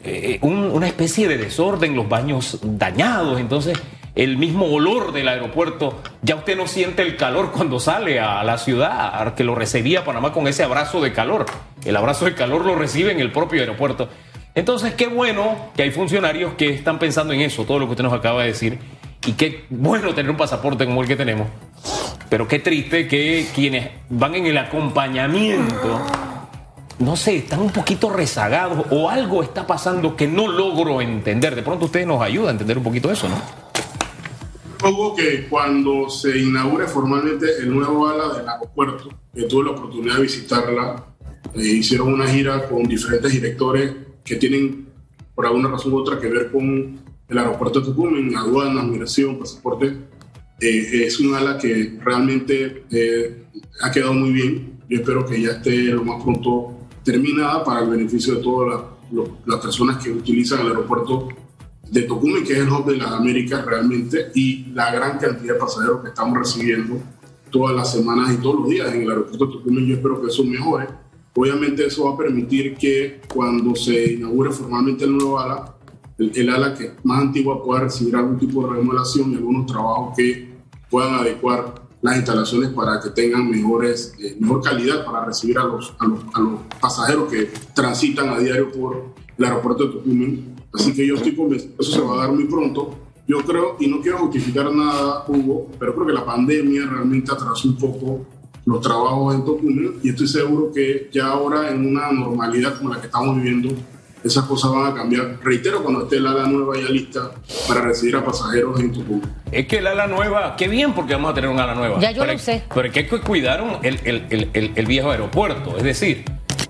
eh, 0.04 0.38
una 0.42 0.86
especie 0.86 1.28
de 1.28 1.38
desorden, 1.38 1.96
los 1.96 2.08
baños 2.08 2.58
dañados, 2.62 3.40
entonces 3.40 3.78
el 4.16 4.38
mismo 4.38 4.64
olor 4.66 5.12
del 5.12 5.28
aeropuerto, 5.28 6.00
ya 6.22 6.36
usted 6.36 6.56
no 6.56 6.66
siente 6.66 7.02
el 7.02 7.16
calor 7.16 7.52
cuando 7.52 7.78
sale 7.78 8.18
a 8.18 8.42
la 8.44 8.56
ciudad, 8.56 9.34
que 9.34 9.44
lo 9.44 9.54
recibía 9.54 10.04
Panamá 10.04 10.32
con 10.32 10.48
ese 10.48 10.64
abrazo 10.64 11.02
de 11.02 11.12
calor. 11.12 11.44
El 11.84 11.94
abrazo 11.96 12.24
de 12.24 12.34
calor 12.34 12.64
lo 12.64 12.74
recibe 12.74 13.12
en 13.12 13.20
el 13.20 13.30
propio 13.30 13.60
aeropuerto. 13.60 14.08
Entonces, 14.54 14.94
qué 14.94 15.06
bueno 15.06 15.70
que 15.76 15.82
hay 15.82 15.90
funcionarios 15.90 16.54
que 16.54 16.70
están 16.70 16.98
pensando 16.98 17.34
en 17.34 17.42
eso, 17.42 17.64
todo 17.64 17.78
lo 17.78 17.84
que 17.84 17.90
usted 17.90 18.04
nos 18.04 18.14
acaba 18.14 18.40
de 18.40 18.48
decir, 18.48 18.78
y 19.26 19.32
qué 19.32 19.66
bueno 19.68 20.14
tener 20.14 20.30
un 20.30 20.38
pasaporte 20.38 20.86
como 20.86 21.02
el 21.02 21.08
que 21.08 21.16
tenemos, 21.16 21.48
pero 22.30 22.48
qué 22.48 22.58
triste 22.58 23.06
que 23.06 23.46
quienes 23.54 23.90
van 24.08 24.34
en 24.34 24.46
el 24.46 24.56
acompañamiento, 24.56 26.00
no 27.00 27.16
sé, 27.16 27.36
están 27.36 27.60
un 27.60 27.70
poquito 27.70 28.08
rezagados 28.08 28.86
o 28.88 29.10
algo 29.10 29.42
está 29.42 29.66
pasando 29.66 30.16
que 30.16 30.26
no 30.26 30.48
logro 30.48 31.02
entender. 31.02 31.54
De 31.54 31.62
pronto 31.62 31.84
ustedes 31.84 32.06
nos 32.06 32.22
ayudan 32.22 32.48
a 32.48 32.52
entender 32.52 32.78
un 32.78 32.84
poquito 32.84 33.12
eso, 33.12 33.28
¿no? 33.28 33.65
Hubo 34.84 35.14
que 35.14 35.46
cuando 35.48 36.08
se 36.08 36.38
inaugure 36.38 36.86
formalmente 36.86 37.46
el 37.58 37.74
nuevo 37.74 38.06
ala 38.06 38.36
del 38.36 38.48
aeropuerto, 38.48 39.08
que 39.34 39.44
tuve 39.44 39.64
la 39.64 39.70
oportunidad 39.70 40.16
de 40.16 40.22
visitarla, 40.22 41.06
eh, 41.54 41.62
hicieron 41.62 42.12
una 42.12 42.26
gira 42.28 42.68
con 42.68 42.84
diferentes 42.84 43.32
directores 43.32 43.92
que 44.24 44.36
tienen 44.36 44.86
por 45.34 45.46
alguna 45.46 45.70
razón 45.70 45.92
u 45.92 45.98
otra 45.98 46.18
que 46.20 46.28
ver 46.28 46.50
con 46.50 47.00
el 47.28 47.38
aeropuerto 47.38 47.80
de 47.80 47.86
Tucumán, 47.86 48.34
aduana, 48.36 48.82
migración, 48.82 49.38
pasaporte. 49.38 49.86
Eh, 50.60 51.04
es 51.06 51.20
un 51.20 51.34
ala 51.34 51.58
que 51.58 51.98
realmente 52.02 52.84
eh, 52.90 53.44
ha 53.82 53.90
quedado 53.90 54.14
muy 54.14 54.32
bien. 54.32 54.80
Yo 54.88 54.98
espero 54.98 55.26
que 55.26 55.40
ya 55.40 55.52
esté 55.52 55.70
lo 55.86 56.04
más 56.04 56.22
pronto 56.22 56.74
terminada 57.02 57.64
para 57.64 57.80
el 57.80 57.90
beneficio 57.90 58.36
de 58.36 58.42
toda 58.42 58.68
la 58.68 58.96
las 59.46 59.60
personas 59.60 60.02
que 60.02 60.10
utilizan 60.10 60.60
el 60.60 60.68
aeropuerto 60.68 61.28
de 61.90 62.02
Tocumen, 62.02 62.44
que 62.44 62.54
es 62.54 62.58
el 62.60 62.68
hub 62.68 62.86
de 62.86 62.96
las 62.96 63.12
Américas 63.12 63.64
realmente, 63.64 64.30
y 64.34 64.66
la 64.72 64.92
gran 64.92 65.18
cantidad 65.18 65.54
de 65.54 65.60
pasajeros 65.60 66.02
que 66.02 66.08
estamos 66.08 66.38
recibiendo 66.38 67.00
todas 67.50 67.74
las 67.74 67.92
semanas 67.92 68.32
y 68.32 68.36
todos 68.38 68.60
los 68.60 68.68
días 68.68 68.92
en 68.92 69.02
el 69.02 69.10
aeropuerto 69.10 69.46
de 69.46 69.52
Tocumen. 69.52 69.86
Yo 69.86 69.94
espero 69.94 70.20
que 70.20 70.28
eso 70.28 70.44
mejore. 70.44 70.86
Obviamente 71.34 71.86
eso 71.86 72.04
va 72.06 72.14
a 72.14 72.16
permitir 72.16 72.76
que 72.76 73.20
cuando 73.32 73.76
se 73.76 74.14
inaugure 74.14 74.50
formalmente 74.50 75.04
el 75.04 75.16
nuevo 75.16 75.38
ala, 75.38 75.74
el, 76.18 76.48
ala 76.48 76.74
que 76.74 76.92
más 77.04 77.20
antigua 77.20 77.62
pueda 77.62 77.82
recibir 77.82 78.16
algún 78.16 78.38
tipo 78.38 78.62
de 78.66 78.74
remodelación 78.74 79.32
y 79.32 79.34
algunos 79.36 79.66
trabajos 79.66 80.16
que 80.16 80.48
puedan 80.90 81.14
adecuar 81.14 81.86
las 82.00 82.16
instalaciones 82.16 82.70
para 82.70 83.00
que 83.00 83.10
tengan 83.10 83.50
mejores, 83.50 84.14
eh, 84.18 84.36
mejor 84.40 84.62
calidad 84.62 85.04
para 85.04 85.26
recibir 85.26 85.58
a 85.58 85.64
los, 85.64 85.94
a 85.98 86.06
los, 86.06 86.20
a, 86.32 86.40
los, 86.40 86.60
pasajeros 86.80 87.30
que 87.30 87.50
transitan 87.74 88.30
a 88.30 88.38
diario 88.38 88.70
por 88.72 89.14
el 89.36 89.44
aeropuerto 89.44 89.86
de 89.86 89.92
Tocumen. 89.92 90.55
Así 90.72 90.94
que 90.94 91.06
yo 91.06 91.14
estoy 91.14 91.34
convencido 91.34 91.74
eso 91.78 91.92
se 91.92 92.00
va 92.00 92.14
a 92.14 92.26
dar 92.26 92.32
muy 92.32 92.44
pronto. 92.44 92.98
Yo 93.26 93.38
creo, 93.38 93.76
y 93.80 93.88
no 93.88 94.00
quiero 94.00 94.18
justificar 94.18 94.72
nada, 94.72 95.24
Hugo, 95.26 95.68
pero 95.78 95.94
creo 95.94 96.06
que 96.06 96.12
la 96.12 96.24
pandemia 96.24 96.86
realmente 96.86 97.32
atrasó 97.32 97.68
un 97.68 97.76
poco 97.76 98.26
los 98.66 98.80
trabajos 98.80 99.34
en 99.34 99.44
Tocumen 99.44 99.94
y 100.02 100.10
estoy 100.10 100.26
seguro 100.26 100.72
que 100.72 101.08
ya 101.12 101.26
ahora 101.26 101.70
en 101.70 101.86
una 101.86 102.10
normalidad 102.12 102.76
como 102.76 102.92
la 102.92 103.00
que 103.00 103.06
estamos 103.06 103.36
viviendo, 103.36 103.70
esas 104.24 104.44
cosas 104.44 104.72
van 104.72 104.92
a 104.92 104.94
cambiar. 104.94 105.38
Reitero, 105.42 105.82
cuando 105.82 106.02
esté 106.02 106.16
el 106.16 106.26
ala 106.26 106.46
nueva 106.46 106.74
ya 106.76 106.88
lista 106.88 107.30
para 107.68 107.82
recibir 107.82 108.16
a 108.16 108.24
pasajeros 108.24 108.78
en 108.80 108.92
Tucumán. 108.92 109.22
Es 109.52 109.66
que 109.68 109.78
el 109.78 109.86
ala 109.86 110.08
nueva, 110.08 110.56
qué 110.56 110.66
bien 110.66 110.94
porque 110.94 111.14
vamos 111.14 111.30
a 111.30 111.34
tener 111.34 111.48
un 111.48 111.60
ala 111.60 111.74
nueva. 111.74 112.00
Ya 112.00 112.10
yo 112.10 112.22
pero, 112.22 112.32
lo 112.32 112.38
sé. 112.38 112.64
Pero 112.74 112.88
es 112.88 112.92
que 112.92 113.06
cuidaron 113.20 113.78
el, 113.84 114.00
el, 114.04 114.48
el, 114.52 114.72
el, 114.74 114.86
viejo 114.86 115.10
aeropuerto. 115.10 115.76
Es 115.76 115.84
decir, 115.84 116.24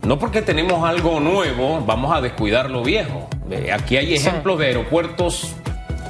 no 0.07 0.19
porque 0.19 0.43
tenemos 0.43 0.85
algo 0.85 1.19
nuevo, 1.21 1.83
vamos 1.87 2.15
a 2.15 2.21
descuidar 2.21 2.71
lo 2.71 2.83
viejo. 2.83 3.29
Aquí 3.73 3.97
hay 3.97 4.15
ejemplos 4.15 4.59
de 4.59 4.67
aeropuertos 4.67 5.55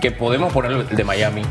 que 0.00 0.10
podemos 0.10 0.52
poner 0.52 0.72
el 0.72 0.96
de 0.96 1.04
Miami, 1.04 1.42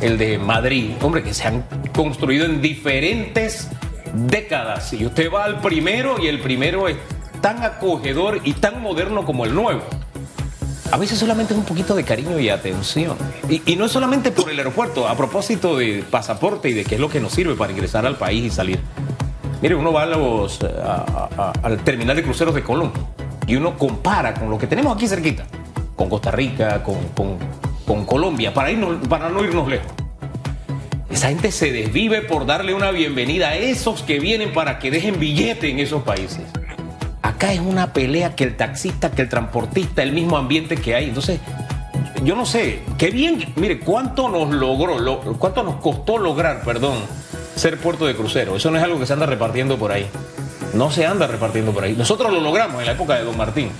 el 0.00 0.18
de 0.18 0.38
Madrid, 0.38 0.92
hombre, 1.00 1.22
que 1.22 1.32
se 1.32 1.46
han 1.46 1.64
construido 1.94 2.44
en 2.44 2.60
diferentes 2.60 3.68
décadas. 4.14 4.92
Y 4.92 5.06
usted 5.06 5.30
va 5.32 5.44
al 5.44 5.60
primero 5.60 6.16
y 6.20 6.26
el 6.26 6.40
primero 6.40 6.88
es 6.88 6.96
tan 7.40 7.62
acogedor 7.62 8.40
y 8.44 8.54
tan 8.54 8.82
moderno 8.82 9.24
como 9.24 9.44
el 9.44 9.54
nuevo. 9.54 9.82
A 10.90 10.96
veces 10.96 11.18
solamente 11.18 11.52
es 11.52 11.58
un 11.58 11.64
poquito 11.64 11.94
de 11.94 12.04
cariño 12.04 12.38
y 12.38 12.48
atención. 12.48 13.16
Y, 13.48 13.76
no 13.76 13.86
es 13.86 13.92
solamente 13.92 14.30
por 14.32 14.50
el 14.50 14.58
aeropuerto, 14.58 15.06
a 15.06 15.16
propósito 15.16 15.76
de 15.76 16.04
pasaporte 16.10 16.68
y 16.68 16.74
de 16.74 16.84
qué 16.84 16.96
es 16.96 17.00
lo 17.00 17.08
que 17.08 17.20
nos 17.20 17.32
sirve 17.32 17.54
para 17.54 17.72
ingresar 17.72 18.06
al 18.06 18.16
país 18.16 18.44
y 18.44 18.50
salir. 18.50 18.80
Mire, 19.62 19.74
uno 19.74 19.92
va 19.92 20.02
a 20.02 20.06
los, 20.06 20.60
al 21.62 21.78
terminal 21.84 22.16
de 22.16 22.22
cruceros 22.22 22.54
de 22.54 22.62
Colón 22.62 22.92
y 23.46 23.56
uno 23.56 23.78
compara 23.78 24.34
con 24.34 24.50
lo 24.50 24.58
que 24.58 24.66
tenemos 24.66 24.94
aquí 24.94 25.06
cerquita, 25.06 25.46
con 25.94 26.08
Costa 26.08 26.30
Rica, 26.30 26.82
con, 26.82 26.96
con, 27.84 28.04
Colombia, 28.04 28.52
para, 28.52 28.70
irnos, 28.70 29.06
para 29.08 29.28
no 29.28 29.44
irnos 29.44 29.68
lejos. 29.68 29.92
Esa 31.10 31.28
gente 31.28 31.50
se 31.50 31.72
desvive 31.72 32.22
por 32.22 32.46
darle 32.46 32.74
una 32.74 32.90
bienvenida 32.90 33.48
a 33.48 33.56
esos 33.56 34.02
que 34.02 34.18
vienen 34.18 34.52
para 34.52 34.78
que 34.78 34.90
dejen 34.90 35.18
billete 35.18 35.70
en 35.70 35.78
esos 35.78 36.02
países. 36.02 36.42
Acá 37.22 37.52
es 37.52 37.60
una 37.60 37.92
pelea 37.92 38.34
que 38.34 38.44
el 38.44 38.56
taxista, 38.56 39.10
que 39.10 39.22
el 39.22 39.28
transportista, 39.28 40.02
el 40.02 40.12
mismo 40.12 40.36
ambiente 40.36 40.76
que 40.76 40.94
hay. 40.94 41.06
Entonces, 41.06 41.40
yo 42.22 42.34
no 42.34 42.44
sé, 42.44 42.80
qué 42.98 43.10
bien, 43.10 43.52
mire, 43.56 43.78
cuánto 43.78 44.28
nos 44.28 44.50
logró, 44.50 44.98
lo, 44.98 45.20
cuánto 45.38 45.62
nos 45.62 45.76
costó 45.76 46.18
lograr, 46.18 46.62
perdón, 46.64 46.98
ser 47.54 47.78
puerto 47.78 48.06
de 48.06 48.14
crucero. 48.14 48.56
Eso 48.56 48.70
no 48.70 48.78
es 48.78 48.84
algo 48.84 48.98
que 48.98 49.06
se 49.06 49.12
anda 49.12 49.26
repartiendo 49.26 49.76
por 49.78 49.92
ahí. 49.92 50.06
No 50.76 50.90
se 50.90 51.06
anda 51.06 51.26
repartiendo 51.26 51.72
por 51.72 51.84
ahí. 51.84 51.94
Nosotros 51.96 52.30
lo 52.30 52.40
logramos 52.40 52.80
en 52.80 52.86
la 52.86 52.92
época 52.92 53.14
de 53.14 53.24
Don 53.24 53.36
Martín. 53.36 53.70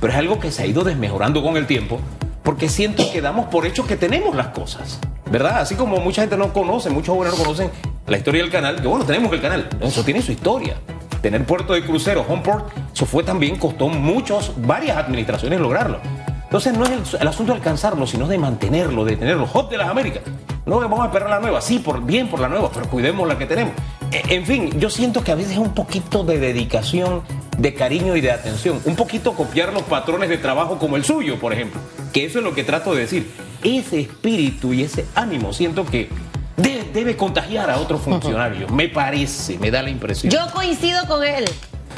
Pero 0.00 0.12
es 0.12 0.18
algo 0.18 0.38
que 0.38 0.52
se 0.52 0.62
ha 0.62 0.66
ido 0.66 0.84
desmejorando 0.84 1.42
con 1.42 1.56
el 1.56 1.66
tiempo 1.66 1.98
porque 2.42 2.68
siento 2.68 3.10
que 3.10 3.22
damos 3.22 3.46
por 3.46 3.66
hecho 3.66 3.86
que 3.86 3.96
tenemos 3.96 4.36
las 4.36 4.48
cosas. 4.48 5.00
¿Verdad? 5.30 5.60
Así 5.60 5.74
como 5.74 5.96
mucha 5.96 6.20
gente 6.20 6.36
no 6.36 6.52
conoce, 6.52 6.90
muchos 6.90 7.14
jóvenes 7.14 7.36
no 7.36 7.42
conocen 7.42 7.70
la 8.06 8.18
historia 8.18 8.42
del 8.42 8.52
canal, 8.52 8.80
que 8.80 8.86
bueno, 8.86 9.04
tenemos 9.04 9.32
el 9.32 9.40
canal. 9.40 9.68
Eso 9.80 10.04
tiene 10.04 10.22
su 10.22 10.30
historia 10.30 10.76
tener 11.22 11.44
puerto 11.44 11.72
de 11.72 11.82
crucero, 11.82 12.24
Homeport, 12.28 12.68
eso 12.94 13.04
fue 13.04 13.24
también, 13.24 13.56
costó 13.56 13.88
muchos, 13.88 14.52
varias 14.58 14.96
administraciones 14.96 15.58
lograrlo. 15.58 15.98
Entonces 16.44 16.78
no 16.78 16.84
es 16.84 17.14
el, 17.14 17.26
asunto 17.26 17.52
de 17.52 17.58
alcanzarlo, 17.58 18.06
sino 18.06 18.28
de 18.28 18.38
mantenerlo, 18.38 19.04
de 19.04 19.16
tenerlo. 19.16 19.46
Hot 19.48 19.68
de 19.68 19.76
las 19.76 19.88
Américas. 19.88 20.22
No 20.64 20.78
vamos 20.78 21.00
a 21.00 21.06
esperar 21.06 21.28
la 21.28 21.40
nueva, 21.40 21.60
sí, 21.60 21.80
por, 21.80 22.00
bien 22.02 22.28
por 22.28 22.38
la 22.38 22.48
nueva, 22.48 22.70
pero 22.72 22.88
cuidemos 22.88 23.26
la 23.26 23.36
que 23.36 23.46
tenemos. 23.46 23.74
E, 24.12 24.34
en 24.34 24.46
fin, 24.46 24.78
yo 24.78 24.90
siento 24.90 25.22
que 25.24 25.32
a 25.32 25.34
veces 25.34 25.52
es 25.52 25.58
un 25.58 25.74
poquito 25.74 26.24
de 26.24 26.38
dedicación, 26.38 27.22
de 27.58 27.74
cariño 27.74 28.16
y 28.16 28.20
de 28.20 28.30
atención. 28.30 28.80
Un 28.84 28.96
poquito 28.96 29.34
copiar 29.34 29.72
los 29.72 29.82
patrones 29.82 30.28
de 30.28 30.38
trabajo 30.38 30.78
como 30.78 30.96
el 30.96 31.04
suyo, 31.04 31.38
por 31.38 31.52
ejemplo. 31.52 31.80
Que 32.12 32.24
eso 32.24 32.38
es 32.38 32.44
lo 32.44 32.54
que 32.54 32.64
trato 32.64 32.94
de 32.94 33.00
decir. 33.00 33.30
Ese 33.62 34.00
espíritu 34.00 34.72
y 34.72 34.82
ese 34.82 35.06
ánimo 35.14 35.52
siento 35.52 35.84
que 35.84 36.08
debe, 36.56 37.16
contagiar 37.16 37.70
a 37.70 37.78
otros 37.78 38.00
funcionarios. 38.00 38.70
Me 38.70 38.88
parece, 38.88 39.58
me 39.58 39.70
da 39.70 39.82
la 39.82 39.90
impresión. 39.90 40.32
Yo 40.32 40.40
coincido 40.52 41.06
con 41.06 41.24
él. 41.24 41.44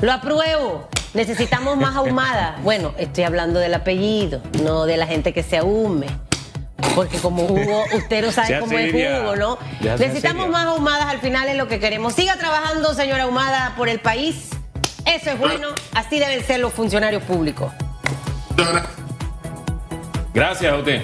Lo 0.00 0.12
apruebo. 0.12 0.88
Necesitamos 1.14 1.76
más 1.76 1.96
ahumada. 1.96 2.58
Bueno, 2.62 2.94
estoy 2.98 3.24
hablando 3.24 3.58
del 3.58 3.74
apellido, 3.74 4.40
no 4.62 4.86
de 4.86 4.96
la 4.96 5.06
gente 5.06 5.32
que 5.32 5.42
se 5.42 5.58
ahume. 5.58 6.06
Porque 6.94 7.18
como 7.18 7.44
Hugo, 7.44 7.84
usted 7.94 8.24
no 8.24 8.32
sabe 8.32 8.60
cómo 8.60 8.78
es 8.78 8.94
Hugo, 8.94 9.36
¿no? 9.36 9.58
Necesitamos 9.80 10.48
más 10.48 10.66
ahumadas 10.66 11.06
al 11.06 11.20
final 11.20 11.48
es 11.48 11.56
lo 11.56 11.68
que 11.68 11.80
queremos. 11.80 12.14
Siga 12.14 12.36
trabajando, 12.36 12.94
señora 12.94 13.24
Ahumada, 13.24 13.74
por 13.76 13.88
el 13.88 14.00
país. 14.00 14.50
Eso 15.04 15.30
es 15.30 15.38
bueno. 15.38 15.68
Así 15.94 16.18
deben 16.18 16.44
ser 16.44 16.60
los 16.60 16.72
funcionarios 16.72 17.22
públicos. 17.22 17.72
Gracias 20.34 20.72
a 20.72 20.76
usted. 20.76 21.02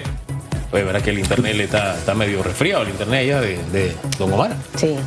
Oye, 0.71 0.83
verá 0.83 1.01
que 1.01 1.09
el 1.09 1.19
internet 1.19 1.55
le 1.55 1.63
está, 1.65 1.97
está 1.97 2.13
medio 2.13 2.43
resfriado, 2.43 2.83
el 2.83 2.89
internet 2.89 3.21
allá 3.21 3.41
de, 3.41 3.57
de 3.71 3.95
Don 4.17 4.33
Omar. 4.33 4.51
Sí. 4.75 4.97